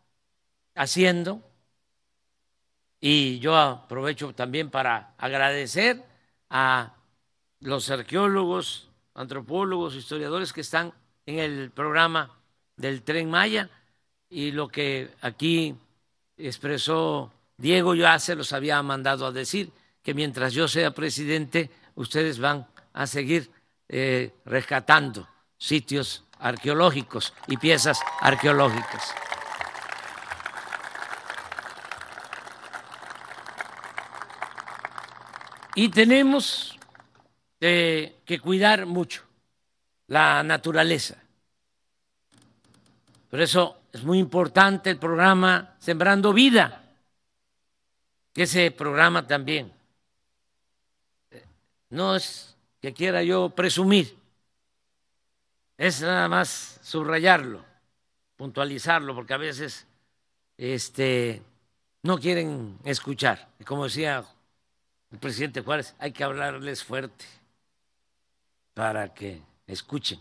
haciendo. 0.74 1.42
Y 3.00 3.38
yo 3.40 3.56
aprovecho 3.56 4.32
también 4.32 4.70
para 4.70 5.14
agradecer 5.18 6.04
a 6.50 6.94
los 7.60 7.90
arqueólogos, 7.90 8.88
antropólogos, 9.14 9.94
historiadores 9.94 10.52
que 10.52 10.60
están 10.60 10.92
en 11.26 11.38
el 11.38 11.70
programa 11.70 12.30
del 12.76 13.02
tren 13.02 13.30
Maya 13.30 13.70
y 14.28 14.52
lo 14.52 14.68
que 14.68 15.10
aquí 15.20 15.74
expresó 16.36 17.32
Diego 17.56 17.94
se 18.18 18.34
los 18.34 18.52
había 18.52 18.82
mandado 18.82 19.26
a 19.26 19.32
decir, 19.32 19.70
que 20.02 20.14
mientras 20.14 20.52
yo 20.52 20.66
sea 20.66 20.90
presidente, 20.90 21.70
ustedes 21.94 22.38
van 22.38 22.66
a 22.92 23.06
seguir 23.06 23.50
eh, 23.88 24.34
rescatando 24.44 25.28
sitios 25.58 26.24
arqueológicos 26.38 27.32
y 27.46 27.56
piezas 27.56 28.00
arqueológicas. 28.20 29.14
Y 35.74 35.88
tenemos 35.88 36.78
eh, 37.60 38.16
que 38.24 38.38
cuidar 38.38 38.86
mucho 38.86 39.22
la 40.08 40.42
naturaleza. 40.42 41.16
Por 43.30 43.40
eso 43.40 43.78
es 43.92 44.04
muy 44.04 44.18
importante 44.18 44.90
el 44.90 44.98
programa 44.98 45.74
Sembrando 45.78 46.32
Vida. 46.32 46.82
ese 48.34 48.70
programa 48.70 49.26
también. 49.26 49.72
No 51.90 52.16
es 52.16 52.56
que 52.80 52.92
quiera 52.92 53.22
yo 53.22 53.50
presumir, 53.50 54.16
es 55.78 56.00
nada 56.00 56.28
más 56.28 56.80
subrayarlo, 56.82 57.64
puntualizarlo, 58.36 59.14
porque 59.14 59.34
a 59.34 59.38
veces 59.38 59.86
este, 60.56 61.42
no 62.02 62.18
quieren 62.18 62.78
escuchar. 62.84 63.48
Como 63.64 63.84
decía 63.84 64.24
presidente 65.18 65.60
Juárez, 65.60 65.94
hay 65.98 66.12
que 66.12 66.24
hablarles 66.24 66.82
fuerte 66.82 67.24
para 68.74 69.12
que 69.12 69.42
escuchen. 69.66 70.18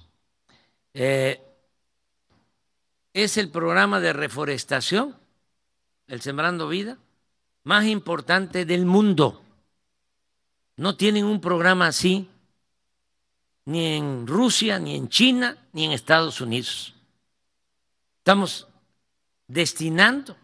Eh, 0.93 1.41
es 3.13 3.37
el 3.37 3.49
programa 3.49 3.99
de 3.99 4.13
reforestación, 4.13 5.17
el 6.07 6.21
Sembrando 6.21 6.67
Vida, 6.67 6.97
más 7.63 7.85
importante 7.85 8.65
del 8.65 8.85
mundo. 8.85 9.41
No 10.77 10.95
tienen 10.95 11.25
un 11.25 11.41
programa 11.41 11.87
así 11.87 12.29
ni 13.65 13.95
en 13.95 14.27
Rusia, 14.27 14.79
ni 14.79 14.95
en 14.95 15.09
China, 15.09 15.57
ni 15.73 15.85
en 15.85 15.91
Estados 15.91 16.41
Unidos. 16.41 16.95
Estamos 18.17 18.67
destinando 19.47 20.35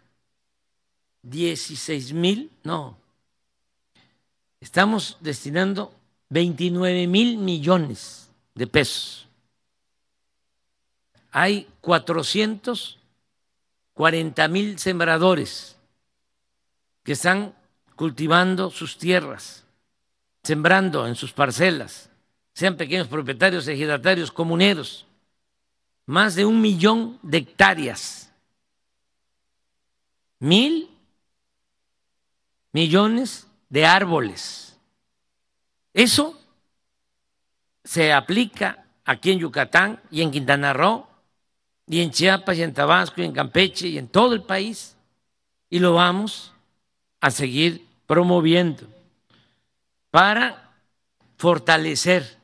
16 1.23 2.13
mil, 2.13 2.51
no, 2.63 2.97
estamos 4.59 5.17
destinando 5.21 5.93
29 6.29 7.07
mil 7.07 7.37
millones 7.37 8.29
de 8.55 8.67
pesos. 8.67 9.29
Hay 11.31 11.69
440 11.81 14.47
mil 14.47 14.79
sembradores 14.79 15.75
que 17.03 17.11
están 17.13 17.53
cultivando 17.95 18.69
sus 18.69 18.97
tierras, 18.97 19.63
sembrando 20.43 21.07
en 21.07 21.15
sus 21.15 21.31
parcelas, 21.33 22.09
sean 22.53 22.75
pequeños 22.75 23.07
propietarios, 23.07 23.67
ejidatarios, 23.67 24.31
comuneros, 24.31 25.07
más 26.05 26.35
de 26.35 26.45
un 26.45 26.61
millón 26.61 27.17
de 27.21 27.39
hectáreas, 27.39 28.31
mil 30.39 30.89
millones 32.71 33.46
de 33.69 33.85
árboles. 33.85 34.77
Eso 35.93 36.39
se 37.83 38.13
aplica 38.13 38.85
aquí 39.05 39.31
en 39.31 39.39
Yucatán 39.39 40.01
y 40.11 40.21
en 40.21 40.31
Quintana 40.31 40.73
Roo, 40.73 41.07
y 41.87 42.01
en 42.01 42.11
Chiapas 42.11 42.57
y 42.57 42.63
en 42.63 42.73
Tabasco 42.73 43.21
y 43.21 43.25
en 43.25 43.31
Campeche 43.31 43.87
y 43.87 43.97
en 43.97 44.09
todo 44.09 44.33
el 44.33 44.43
país, 44.43 44.97
y 45.69 45.79
lo 45.79 45.93
vamos 45.93 46.53
a 47.21 47.31
seguir 47.31 47.87
promoviendo 48.05 48.87
para 50.11 50.73
fortalecer 51.37 52.37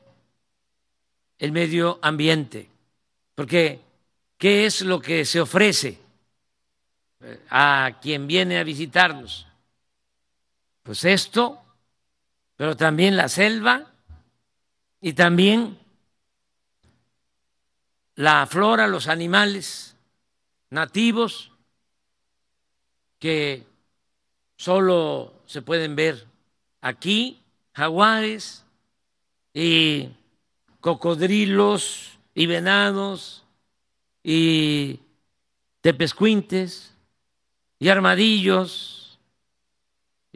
el 1.38 1.52
medio 1.52 1.98
ambiente. 2.00 2.70
Porque, 3.34 3.80
¿qué 4.38 4.64
es 4.66 4.80
lo 4.80 5.00
que 5.00 5.24
se 5.24 5.40
ofrece 5.40 5.98
a 7.50 7.98
quien 8.00 8.26
viene 8.26 8.58
a 8.58 8.64
visitarnos? 8.64 9.46
Pues 10.84 11.02
esto, 11.06 11.64
pero 12.56 12.76
también 12.76 13.16
la 13.16 13.30
selva 13.30 13.90
y 15.00 15.14
también 15.14 15.78
la 18.16 18.46
flora, 18.46 18.86
los 18.86 19.08
animales 19.08 19.96
nativos 20.68 21.52
que 23.18 23.64
solo 24.58 25.32
se 25.46 25.62
pueden 25.62 25.96
ver 25.96 26.26
aquí, 26.82 27.40
jaguares 27.72 28.66
y 29.54 30.10
cocodrilos 30.80 32.18
y 32.34 32.44
venados 32.44 33.42
y 34.22 35.00
tepescuintes 35.80 36.94
y 37.78 37.88
armadillos 37.88 39.03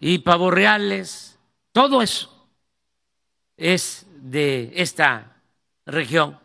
y 0.00 0.18
pavorreales, 0.18 1.38
todo 1.72 2.02
eso 2.02 2.48
es 3.56 4.06
de 4.20 4.72
esta 4.76 5.42
región. 5.86 6.38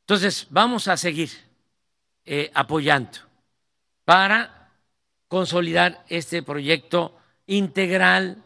Entonces, 0.00 0.46
vamos 0.48 0.88
a 0.88 0.96
seguir 0.96 1.30
eh, 2.24 2.50
apoyando 2.54 3.18
para 4.04 4.72
consolidar 5.28 6.04
este 6.08 6.42
proyecto 6.42 7.16
integral. 7.46 8.42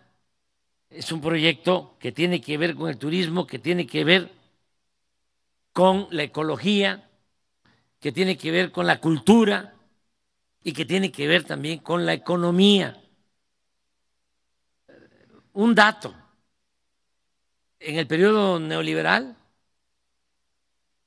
Es 0.90 1.12
un 1.12 1.20
proyecto 1.20 1.96
que 2.00 2.10
tiene 2.10 2.40
que 2.40 2.58
ver 2.58 2.74
con 2.74 2.90
el 2.90 2.98
turismo, 2.98 3.46
que 3.46 3.60
tiene 3.60 3.86
que 3.86 4.02
ver 4.02 4.32
con 5.72 6.08
la 6.10 6.24
ecología, 6.24 7.08
que 8.00 8.10
tiene 8.10 8.36
que 8.36 8.50
ver 8.50 8.72
con 8.72 8.86
la 8.86 9.00
cultura 9.00 9.74
y 10.64 10.72
que 10.72 10.84
tiene 10.84 11.12
que 11.12 11.28
ver 11.28 11.44
también 11.44 11.78
con 11.78 12.04
la 12.04 12.14
economía. 12.14 13.00
Un 15.54 15.74
dato, 15.74 16.14
en 17.80 17.98
el 17.98 18.06
periodo 18.06 18.60
neoliberal, 18.60 19.36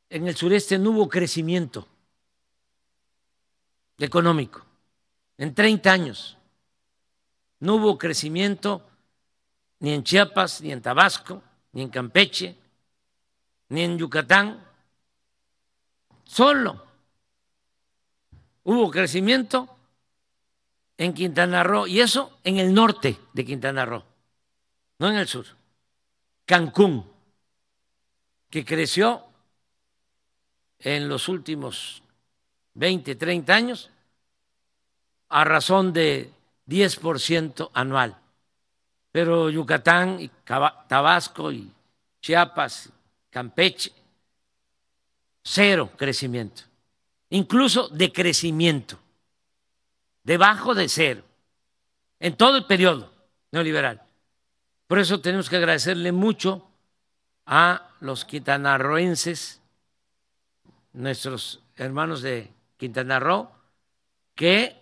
en 0.09 0.27
el 0.27 0.35
sureste 0.35 0.77
no 0.77 0.91
hubo 0.91 1.09
crecimiento 1.09 1.87
económico 3.97 4.65
en 5.37 5.53
30 5.53 5.91
años. 5.91 6.37
No 7.59 7.75
hubo 7.75 7.97
crecimiento 7.97 8.87
ni 9.79 9.93
en 9.93 10.03
Chiapas, 10.03 10.61
ni 10.61 10.71
en 10.71 10.81
Tabasco, 10.81 11.41
ni 11.73 11.81
en 11.83 11.89
Campeche, 11.89 12.55
ni 13.69 13.81
en 13.81 13.97
Yucatán. 13.97 14.63
Solo 16.23 16.83
hubo 18.63 18.91
crecimiento 18.91 19.69
en 20.97 21.13
Quintana 21.13 21.63
Roo, 21.63 21.87
y 21.87 21.99
eso 21.99 22.39
en 22.43 22.57
el 22.57 22.73
norte 22.73 23.17
de 23.33 23.45
Quintana 23.45 23.85
Roo, 23.85 24.03
no 24.99 25.09
en 25.09 25.17
el 25.17 25.27
sur. 25.27 25.45
Cancún, 26.45 27.05
que 28.49 28.63
creció 28.63 29.23
en 30.79 31.09
los 31.09 31.27
últimos 31.27 32.01
20, 32.75 33.15
30 33.15 33.53
años 33.53 33.89
a 35.29 35.43
razón 35.43 35.91
de 35.91 36.31
10% 36.67 37.71
anual. 37.73 38.17
Pero 39.11 39.49
Yucatán 39.49 40.19
y 40.19 40.29
Tabasco 40.87 41.51
y 41.51 41.71
Chiapas, 42.21 42.89
Campeche, 43.29 43.91
cero 45.43 45.91
crecimiento, 45.95 46.63
incluso 47.29 47.87
decrecimiento, 47.89 48.97
debajo 50.23 50.75
de 50.75 50.89
cero, 50.89 51.23
en 52.19 52.35
todo 52.35 52.57
el 52.57 52.65
periodo 52.65 53.11
neoliberal. 53.51 54.06
Por 54.87 54.99
eso 54.99 55.19
tenemos 55.19 55.49
que 55.49 55.57
agradecerle 55.57 56.11
mucho 56.11 56.67
a 57.45 57.89
los 57.99 58.25
quintanarroenses, 58.25 59.61
nuestros 60.93 61.61
hermanos 61.75 62.21
de 62.21 62.51
Quintana 62.77 63.19
Roo, 63.19 63.51
que 64.33 64.75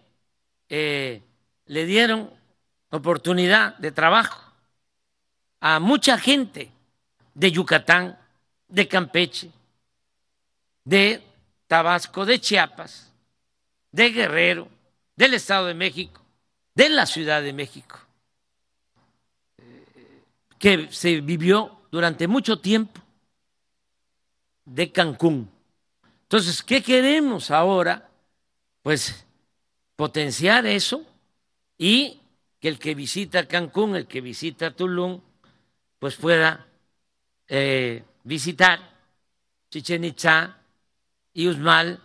eh, 0.70 1.22
le 1.66 1.86
dieron 1.86 2.30
oportunidad 2.90 3.78
de 3.78 3.92
trabajo 3.92 4.54
a 5.60 5.80
mucha 5.80 6.18
gente 6.18 6.72
de 7.34 7.52
Yucatán, 7.52 8.18
de 8.68 8.88
Campeche, 8.88 9.52
de 10.84 11.24
Tabasco, 11.68 12.26
de 12.26 12.40
Chiapas, 12.40 13.12
de 13.92 14.12
Guerrero, 14.12 14.68
del 15.16 15.34
Estado 15.34 15.66
de 15.66 15.74
México, 15.74 16.22
de 16.76 16.90
la 16.90 17.06
Ciudad 17.06 17.42
de 17.42 17.54
México, 17.54 18.00
que 20.60 20.88
se 20.92 21.22
vivió 21.22 21.80
durante 21.92 22.28
mucho 22.28 22.60
tiempo 22.60 23.02
de 24.66 24.92
Cancún. 24.92 25.50
Entonces, 26.24 26.64
¿qué 26.64 26.82
queremos 26.82 27.52
ahora? 27.52 28.10
Pues 28.82 29.26
potenciar 29.96 30.66
eso 30.66 31.04
y 31.78 32.20
que 32.60 32.68
el 32.68 32.80
que 32.80 32.96
visita 32.96 33.48
Cancún, 33.48 33.96
el 33.96 34.08
que 34.08 34.22
visita 34.22 34.72
Tulum, 34.72 35.22
pues 36.00 36.16
pueda 36.16 36.66
eh, 37.48 38.04
visitar 38.24 38.80
Chichen 39.70 40.04
Itza 40.04 40.58
y 41.34 41.48
Uzmal 41.48 42.02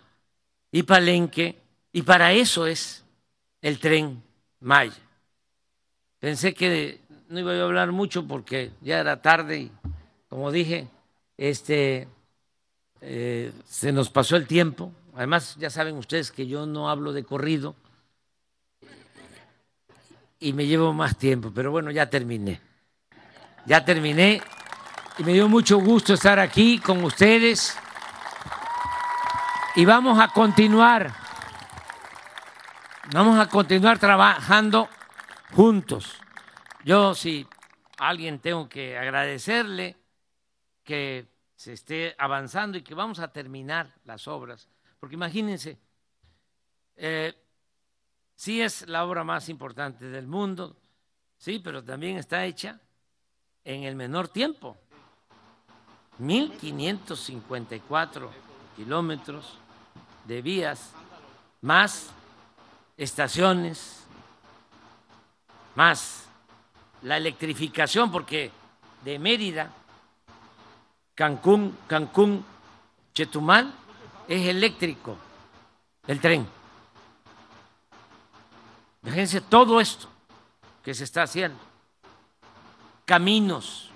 y 0.71 0.83
Palenque, 0.83 1.57
y 1.91 2.01
para 2.03 2.31
eso 2.31 2.65
es 2.67 3.03
el 3.61 3.79
tren 3.79 4.23
Maya. 4.61 4.93
Pensé 6.19 6.53
que 6.53 7.00
no 7.31 7.39
iba 7.39 7.53
a 7.53 7.63
hablar 7.63 7.91
mucho 7.93 8.27
porque 8.27 8.71
ya 8.81 8.99
era 8.99 9.21
tarde 9.21 9.59
y, 9.59 9.71
como 10.27 10.51
dije, 10.51 10.89
este, 11.37 12.07
eh, 12.99 13.53
se 13.65 13.91
nos 13.93 14.09
pasó 14.09 14.35
el 14.35 14.45
tiempo. 14.45 14.91
Además, 15.15 15.55
ya 15.57 15.69
saben 15.69 15.95
ustedes 15.95 16.31
que 16.31 16.45
yo 16.45 16.65
no 16.65 16.89
hablo 16.89 17.13
de 17.13 17.23
corrido 17.23 17.75
y 20.39 20.53
me 20.53 20.67
llevo 20.67 20.91
más 20.91 21.17
tiempo, 21.17 21.51
pero 21.55 21.71
bueno, 21.71 21.89
ya 21.89 22.09
terminé. 22.09 22.59
Ya 23.65 23.85
terminé 23.85 24.41
y 25.17 25.23
me 25.23 25.33
dio 25.33 25.47
mucho 25.47 25.79
gusto 25.79 26.15
estar 26.15 26.37
aquí 26.37 26.79
con 26.79 27.03
ustedes 27.03 27.77
y 29.75 29.85
vamos 29.85 30.19
a 30.19 30.27
continuar, 30.27 31.13
vamos 33.13 33.39
a 33.39 33.47
continuar 33.47 33.99
trabajando 33.99 34.89
juntos. 35.53 36.20
Yo 36.83 37.13
si 37.13 37.45
a 37.99 38.09
alguien 38.09 38.39
tengo 38.39 38.67
que 38.67 38.97
agradecerle 38.97 39.95
que 40.83 41.27
se 41.55 41.73
esté 41.73 42.15
avanzando 42.17 42.75
y 42.77 42.81
que 42.81 42.95
vamos 42.95 43.19
a 43.19 43.31
terminar 43.31 43.93
las 44.05 44.27
obras, 44.27 44.67
porque 44.99 45.13
imagínense, 45.13 45.77
eh, 46.95 47.35
sí 48.35 48.61
es 48.61 48.87
la 48.87 49.05
obra 49.05 49.23
más 49.23 49.47
importante 49.49 50.05
del 50.05 50.25
mundo, 50.25 50.75
sí, 51.37 51.59
pero 51.59 51.83
también 51.83 52.17
está 52.17 52.43
hecha 52.45 52.81
en 53.63 53.83
el 53.83 53.95
menor 53.95 54.27
tiempo. 54.27 54.75
1.554 56.19 58.27
kilómetros 58.75 59.59
de 60.25 60.41
vías, 60.41 60.91
más 61.61 62.09
estaciones, 62.97 64.03
más 65.75 66.30
la 67.03 67.17
electrificación, 67.17 68.11
porque 68.11 68.51
de 69.03 69.19
Mérida, 69.19 69.71
Cancún, 71.15 71.77
Cancún, 71.87 72.45
Chetumal, 73.13 73.73
es 74.27 74.47
eléctrico 74.47 75.17
el 76.07 76.19
tren. 76.19 76.47
Fíjense 79.03 79.41
todo 79.41 79.81
esto 79.81 80.07
que 80.83 80.93
se 80.93 81.03
está 81.03 81.23
haciendo. 81.23 81.59
Caminos, 83.05 83.89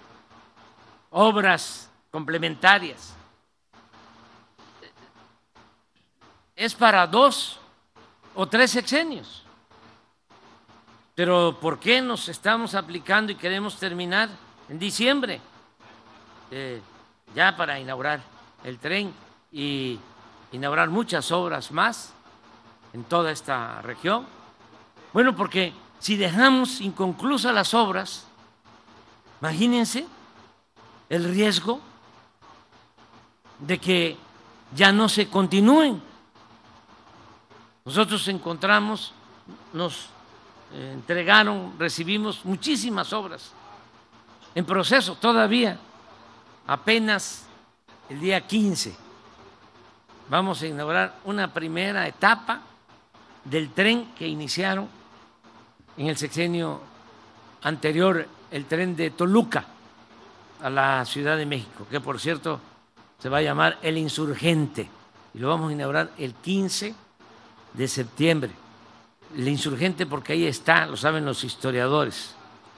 obras 1.11 1.89
complementarias. 2.11 3.13
Es 6.55 6.73
para 6.73 7.05
dos 7.05 7.59
o 8.33 8.47
tres 8.47 8.71
sexenios. 8.71 9.44
Pero 11.15 11.57
¿por 11.61 11.79
qué 11.79 12.01
nos 12.01 12.27
estamos 12.27 12.75
aplicando 12.75 13.31
y 13.31 13.35
queremos 13.35 13.77
terminar 13.77 14.29
en 14.67 14.77
diciembre? 14.77 15.39
Eh, 16.51 16.81
ya 17.33 17.55
para 17.55 17.79
inaugurar 17.79 18.21
el 18.65 18.77
tren 18.79 19.13
y 19.49 19.97
inaugurar 20.51 20.89
muchas 20.89 21.31
obras 21.31 21.71
más 21.71 22.13
en 22.91 23.05
toda 23.05 23.31
esta 23.31 23.81
región. 23.81 24.25
Bueno, 25.13 25.33
porque 25.33 25.73
si 25.99 26.17
dejamos 26.17 26.81
inconclusas 26.81 27.53
las 27.53 27.73
obras, 27.73 28.27
imagínense 29.39 30.05
el 31.07 31.23
riesgo 31.23 31.79
de 33.59 33.77
que 33.77 34.17
ya 34.75 34.91
no 34.91 35.07
se 35.07 35.29
continúen. 35.29 36.01
Nosotros 37.85 38.27
encontramos, 38.27 39.13
nos 39.71 40.09
entregaron, 40.73 41.73
recibimos 41.77 42.43
muchísimas 42.45 43.11
obras 43.13 43.51
en 44.55 44.65
proceso 44.65 45.15
todavía, 45.15 45.77
apenas 46.65 47.45
el 48.09 48.21
día 48.21 48.39
15. 48.39 48.95
Vamos 50.29 50.61
a 50.61 50.67
inaugurar 50.67 51.19
una 51.25 51.53
primera 51.53 52.07
etapa 52.07 52.61
del 53.43 53.71
tren 53.71 54.13
que 54.17 54.27
iniciaron 54.27 54.87
en 55.97 56.07
el 56.07 56.17
sexenio 56.17 56.81
anterior, 57.63 58.27
el 58.49 58.65
tren 58.65 58.95
de 58.95 59.11
Toluca 59.11 59.65
a 60.63 60.69
la 60.69 61.03
Ciudad 61.05 61.37
de 61.37 61.45
México, 61.45 61.85
que 61.89 61.99
por 61.99 62.19
cierto 62.19 62.59
se 63.19 63.27
va 63.27 63.39
a 63.39 63.41
llamar 63.41 63.77
El 63.81 63.97
Insurgente 63.97 64.89
y 65.33 65.39
lo 65.39 65.49
vamos 65.49 65.69
a 65.69 65.73
inaugurar 65.73 66.11
el 66.17 66.33
15 66.33 66.95
de 67.73 67.87
septiembre. 67.89 68.51
El 69.35 69.47
Insurgente 69.49 70.05
porque 70.05 70.33
ahí 70.33 70.45
está, 70.45 70.85
lo 70.85 70.95
saben 70.95 71.25
los 71.25 71.43
historiadores, 71.43 72.35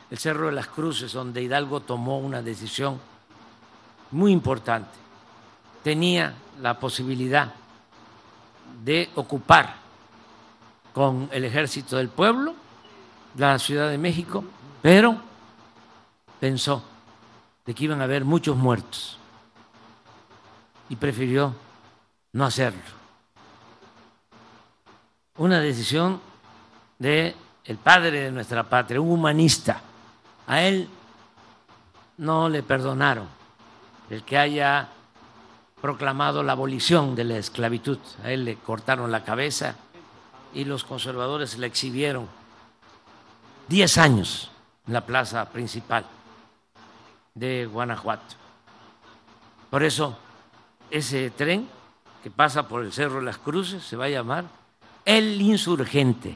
el 0.10 0.18
Cerro 0.18 0.48
de 0.48 0.54
las 0.54 0.68
Cruces, 0.68 1.14
donde 1.14 1.44
Hidalgo 1.44 1.82
tomó 1.82 2.18
una 2.18 2.42
decisión 2.42 3.00
muy 4.12 4.32
importante. 4.32 4.90
Tenía 5.84 6.34
la 6.60 6.80
posibilidad 6.80 7.54
de 8.84 9.10
ocupar 9.16 9.76
con 10.94 11.30
el 11.32 11.46
ejército 11.46 11.98
del 11.98 12.10
pueblo 12.10 12.56
la 13.38 13.60
Ciudad 13.60 13.90
de 13.90 14.00
México, 14.00 14.44
pero 14.82 15.16
pensó 16.40 16.84
de 17.66 17.76
que 17.76 17.84
iban 17.84 18.02
a 18.02 18.06
haber 18.06 18.26
muchos 18.26 18.58
muertos 18.58 19.20
y 20.90 20.96
prefirió 20.96 21.54
no 22.34 22.46
hacerlo. 22.46 22.82
Una 25.38 25.60
decisión 25.60 26.20
de 27.00 27.36
el 27.66 27.78
padre 27.78 28.22
de 28.22 28.32
nuestra 28.32 28.64
patria, 28.64 29.02
un 29.02 29.12
humanista. 29.12 29.82
A 30.48 30.62
él 30.62 30.88
no 32.18 32.50
le 32.50 32.64
perdonaron 32.64 33.28
el 34.10 34.24
que 34.24 34.38
haya 34.38 34.88
proclamado 35.82 36.44
la 36.44 36.54
abolición 36.54 37.16
de 37.16 37.26
la 37.26 37.38
esclavitud. 37.38 38.00
A 38.24 38.32
él 38.32 38.46
le 38.46 38.56
cortaron 38.56 39.12
la 39.12 39.24
cabeza 39.24 39.76
y 40.54 40.64
los 40.64 40.84
conservadores 40.84 41.58
le 41.58 41.68
exhibieron 41.68 42.28
diez 43.68 43.98
años 43.98 44.50
en 44.88 44.94
la 44.94 45.06
plaza 45.06 45.46
principal 45.50 46.06
de 47.36 47.66
Guanajuato. 47.66 48.36
Por 49.70 49.84
eso 49.84 50.18
ese 50.90 51.30
tren 51.32 51.68
que 52.24 52.32
pasa 52.32 52.68
por 52.68 52.84
el 52.84 52.94
Cerro 52.94 53.20
las 53.20 53.38
Cruces 53.38 53.84
se 53.84 53.98
va 53.98 54.06
a 54.06 54.10
llamar 54.10 54.46
El 55.04 55.42
Insurgente 55.42 56.36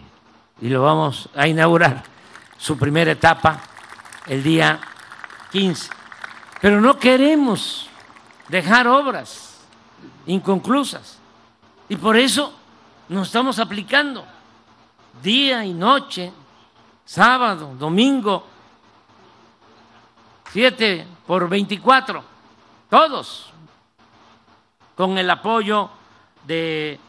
y 0.61 0.69
lo 0.69 0.83
vamos 0.83 1.27
a 1.35 1.47
inaugurar 1.47 2.03
su 2.57 2.77
primera 2.77 3.11
etapa 3.11 3.59
el 4.27 4.43
día 4.43 4.79
15. 5.51 5.89
Pero 6.61 6.79
no 6.79 6.97
queremos 6.97 7.89
dejar 8.47 8.87
obras 8.87 9.59
inconclusas 10.27 11.17
y 11.89 11.95
por 11.95 12.15
eso 12.15 12.53
nos 13.09 13.27
estamos 13.27 13.57
aplicando 13.59 14.23
día 15.21 15.65
y 15.65 15.73
noche, 15.73 16.31
sábado, 17.03 17.75
domingo, 17.77 18.45
7 20.51 21.07
por 21.25 21.49
24, 21.49 22.23
todos, 22.89 23.51
con 24.95 25.17
el 25.17 25.29
apoyo 25.29 25.89
de 26.45 26.99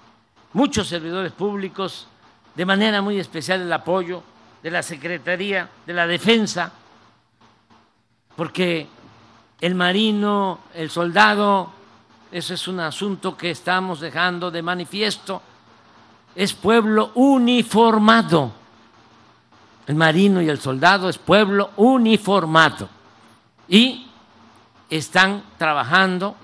muchos 0.53 0.89
servidores 0.89 1.33
públicos, 1.33 2.09
de 2.55 2.67
manera 2.67 3.01
muy 3.01 3.19
especial 3.19 3.63
el 3.63 3.73
apoyo 3.73 4.23
de 4.63 4.71
la 4.71 4.83
Secretaría 4.83 5.69
de 5.87 5.93
la 5.93 6.07
Defensa, 6.07 6.73
porque 8.37 8.87
el 9.61 9.75
marino, 9.75 10.61
el 10.75 10.91
soldado, 10.91 11.71
eso 12.31 12.55
es 12.55 12.69
un 12.69 12.81
asunto 12.81 13.37
que 13.37 13.51
estamos 13.51 14.01
dejando 14.01 14.51
de 14.51 14.63
manifiesto, 14.63 15.43
es 16.35 16.53
pueblo 16.53 17.13
uniformado. 17.15 18.53
El 19.87 19.97
marino 19.97 20.41
y 20.41 20.49
el 20.49 20.61
soldado 20.61 21.09
es 21.09 21.19
pueblo 21.19 21.71
uniformado 21.77 22.89
y 23.69 24.07
están 24.89 25.43
trabajando, 25.59 26.37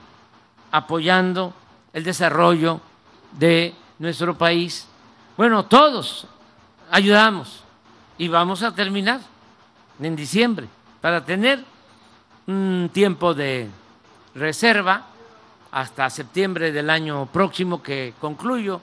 apoyando 0.70 1.52
el 1.92 2.04
desarrollo 2.04 2.80
de 3.32 3.74
nuestro 3.98 4.36
país. 4.36 4.88
Bueno, 5.38 5.66
todos 5.66 6.26
ayudamos 6.90 7.62
y 8.18 8.26
vamos 8.26 8.64
a 8.64 8.74
terminar 8.74 9.20
en 10.00 10.16
diciembre 10.16 10.66
para 11.00 11.24
tener 11.24 11.64
un 12.48 12.90
tiempo 12.92 13.34
de 13.34 13.70
reserva 14.34 15.06
hasta 15.70 16.10
septiembre 16.10 16.72
del 16.72 16.90
año 16.90 17.26
próximo 17.26 17.80
que 17.80 18.14
concluyo 18.20 18.80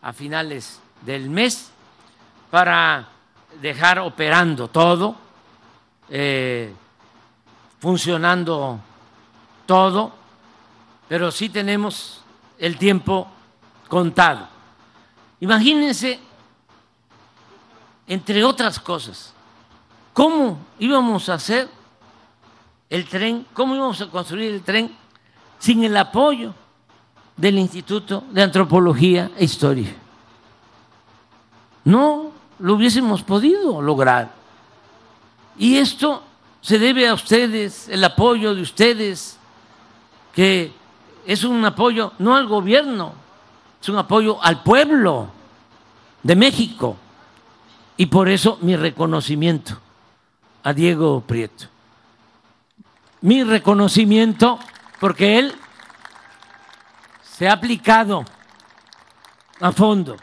a 0.00 0.12
finales 0.12 0.80
del 1.02 1.28
mes 1.28 1.72
para 2.52 3.08
dejar 3.60 3.98
operando 3.98 4.68
todo. 4.68 5.16
Eh, 6.08 6.72
funcionando 7.80 8.78
todo, 9.66 10.12
pero 11.08 11.32
sí 11.32 11.48
tenemos 11.48 12.22
el 12.58 12.78
tiempo 12.78 13.26
contado. 13.88 14.55
Imagínense, 15.40 16.18
entre 18.06 18.44
otras 18.44 18.80
cosas, 18.80 19.32
cómo 20.12 20.58
íbamos 20.78 21.28
a 21.28 21.34
hacer 21.34 21.68
el 22.88 23.06
tren, 23.06 23.46
cómo 23.52 23.74
íbamos 23.74 24.00
a 24.00 24.10
construir 24.10 24.54
el 24.54 24.62
tren 24.62 24.94
sin 25.58 25.84
el 25.84 25.96
apoyo 25.96 26.54
del 27.36 27.58
Instituto 27.58 28.24
de 28.30 28.42
Antropología 28.42 29.30
e 29.36 29.44
Historia. 29.44 29.94
No 31.84 32.32
lo 32.58 32.74
hubiésemos 32.74 33.22
podido 33.22 33.82
lograr. 33.82 34.32
Y 35.58 35.76
esto 35.76 36.22
se 36.60 36.78
debe 36.78 37.08
a 37.08 37.14
ustedes, 37.14 37.88
el 37.88 38.02
apoyo 38.02 38.54
de 38.54 38.62
ustedes, 38.62 39.38
que 40.34 40.72
es 41.26 41.44
un 41.44 41.64
apoyo 41.64 42.12
no 42.18 42.36
al 42.36 42.46
gobierno, 42.46 43.25
es 43.80 43.88
un 43.88 43.98
apoyo 43.98 44.42
al 44.42 44.62
pueblo 44.62 45.28
de 46.22 46.36
México. 46.36 46.96
Y 47.96 48.06
por 48.06 48.28
eso 48.28 48.58
mi 48.60 48.76
reconocimiento 48.76 49.78
a 50.62 50.72
Diego 50.72 51.20
Prieto. 51.20 51.66
Mi 53.22 53.42
reconocimiento 53.44 54.58
porque 55.00 55.38
él 55.38 55.54
se 57.22 57.48
ha 57.48 57.52
aplicado 57.52 58.24
a 59.60 59.72
fondo 59.72 60.16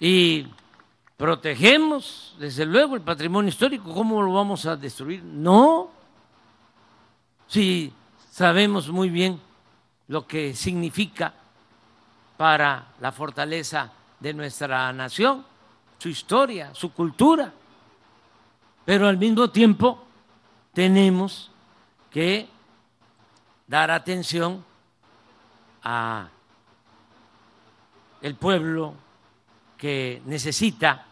y 0.00 0.46
protegemos, 1.16 2.34
desde 2.38 2.66
luego, 2.66 2.96
el 2.96 3.02
patrimonio 3.02 3.48
histórico. 3.48 3.94
¿Cómo 3.94 4.20
lo 4.22 4.32
vamos 4.32 4.66
a 4.66 4.76
destruir? 4.76 5.22
No. 5.22 5.90
Si 7.46 7.92
sabemos 8.30 8.88
muy 8.88 9.08
bien 9.08 9.40
lo 10.08 10.26
que 10.26 10.54
significa 10.54 11.34
para 12.42 12.86
la 12.98 13.12
fortaleza 13.12 13.88
de 14.18 14.34
nuestra 14.34 14.92
nación, 14.92 15.46
su 15.96 16.08
historia, 16.08 16.74
su 16.74 16.92
cultura, 16.92 17.52
pero 18.84 19.06
al 19.06 19.16
mismo 19.16 19.48
tiempo 19.50 20.04
tenemos 20.72 21.52
que 22.10 22.48
dar 23.64 23.92
atención 23.92 24.64
a 25.84 26.26
el 28.20 28.34
pueblo 28.34 28.94
que 29.78 30.20
necesita 30.26 31.06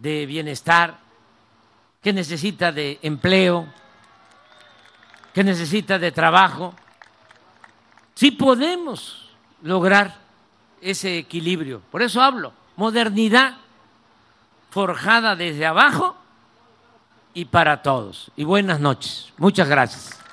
de 0.00 0.26
bienestar, 0.26 0.98
que 2.02 2.12
necesita 2.12 2.72
de 2.72 2.98
empleo, 3.00 3.64
que 5.32 5.44
necesita 5.44 6.00
de 6.00 6.10
trabajo. 6.10 6.74
Sí 8.24 8.30
podemos 8.30 9.28
lograr 9.60 10.14
ese 10.80 11.18
equilibrio. 11.18 11.82
Por 11.90 12.00
eso 12.00 12.22
hablo, 12.22 12.54
modernidad 12.74 13.56
forjada 14.70 15.36
desde 15.36 15.66
abajo 15.66 16.16
y 17.34 17.44
para 17.44 17.82
todos. 17.82 18.30
Y 18.34 18.44
buenas 18.44 18.80
noches. 18.80 19.30
Muchas 19.36 19.68
gracias. 19.68 20.23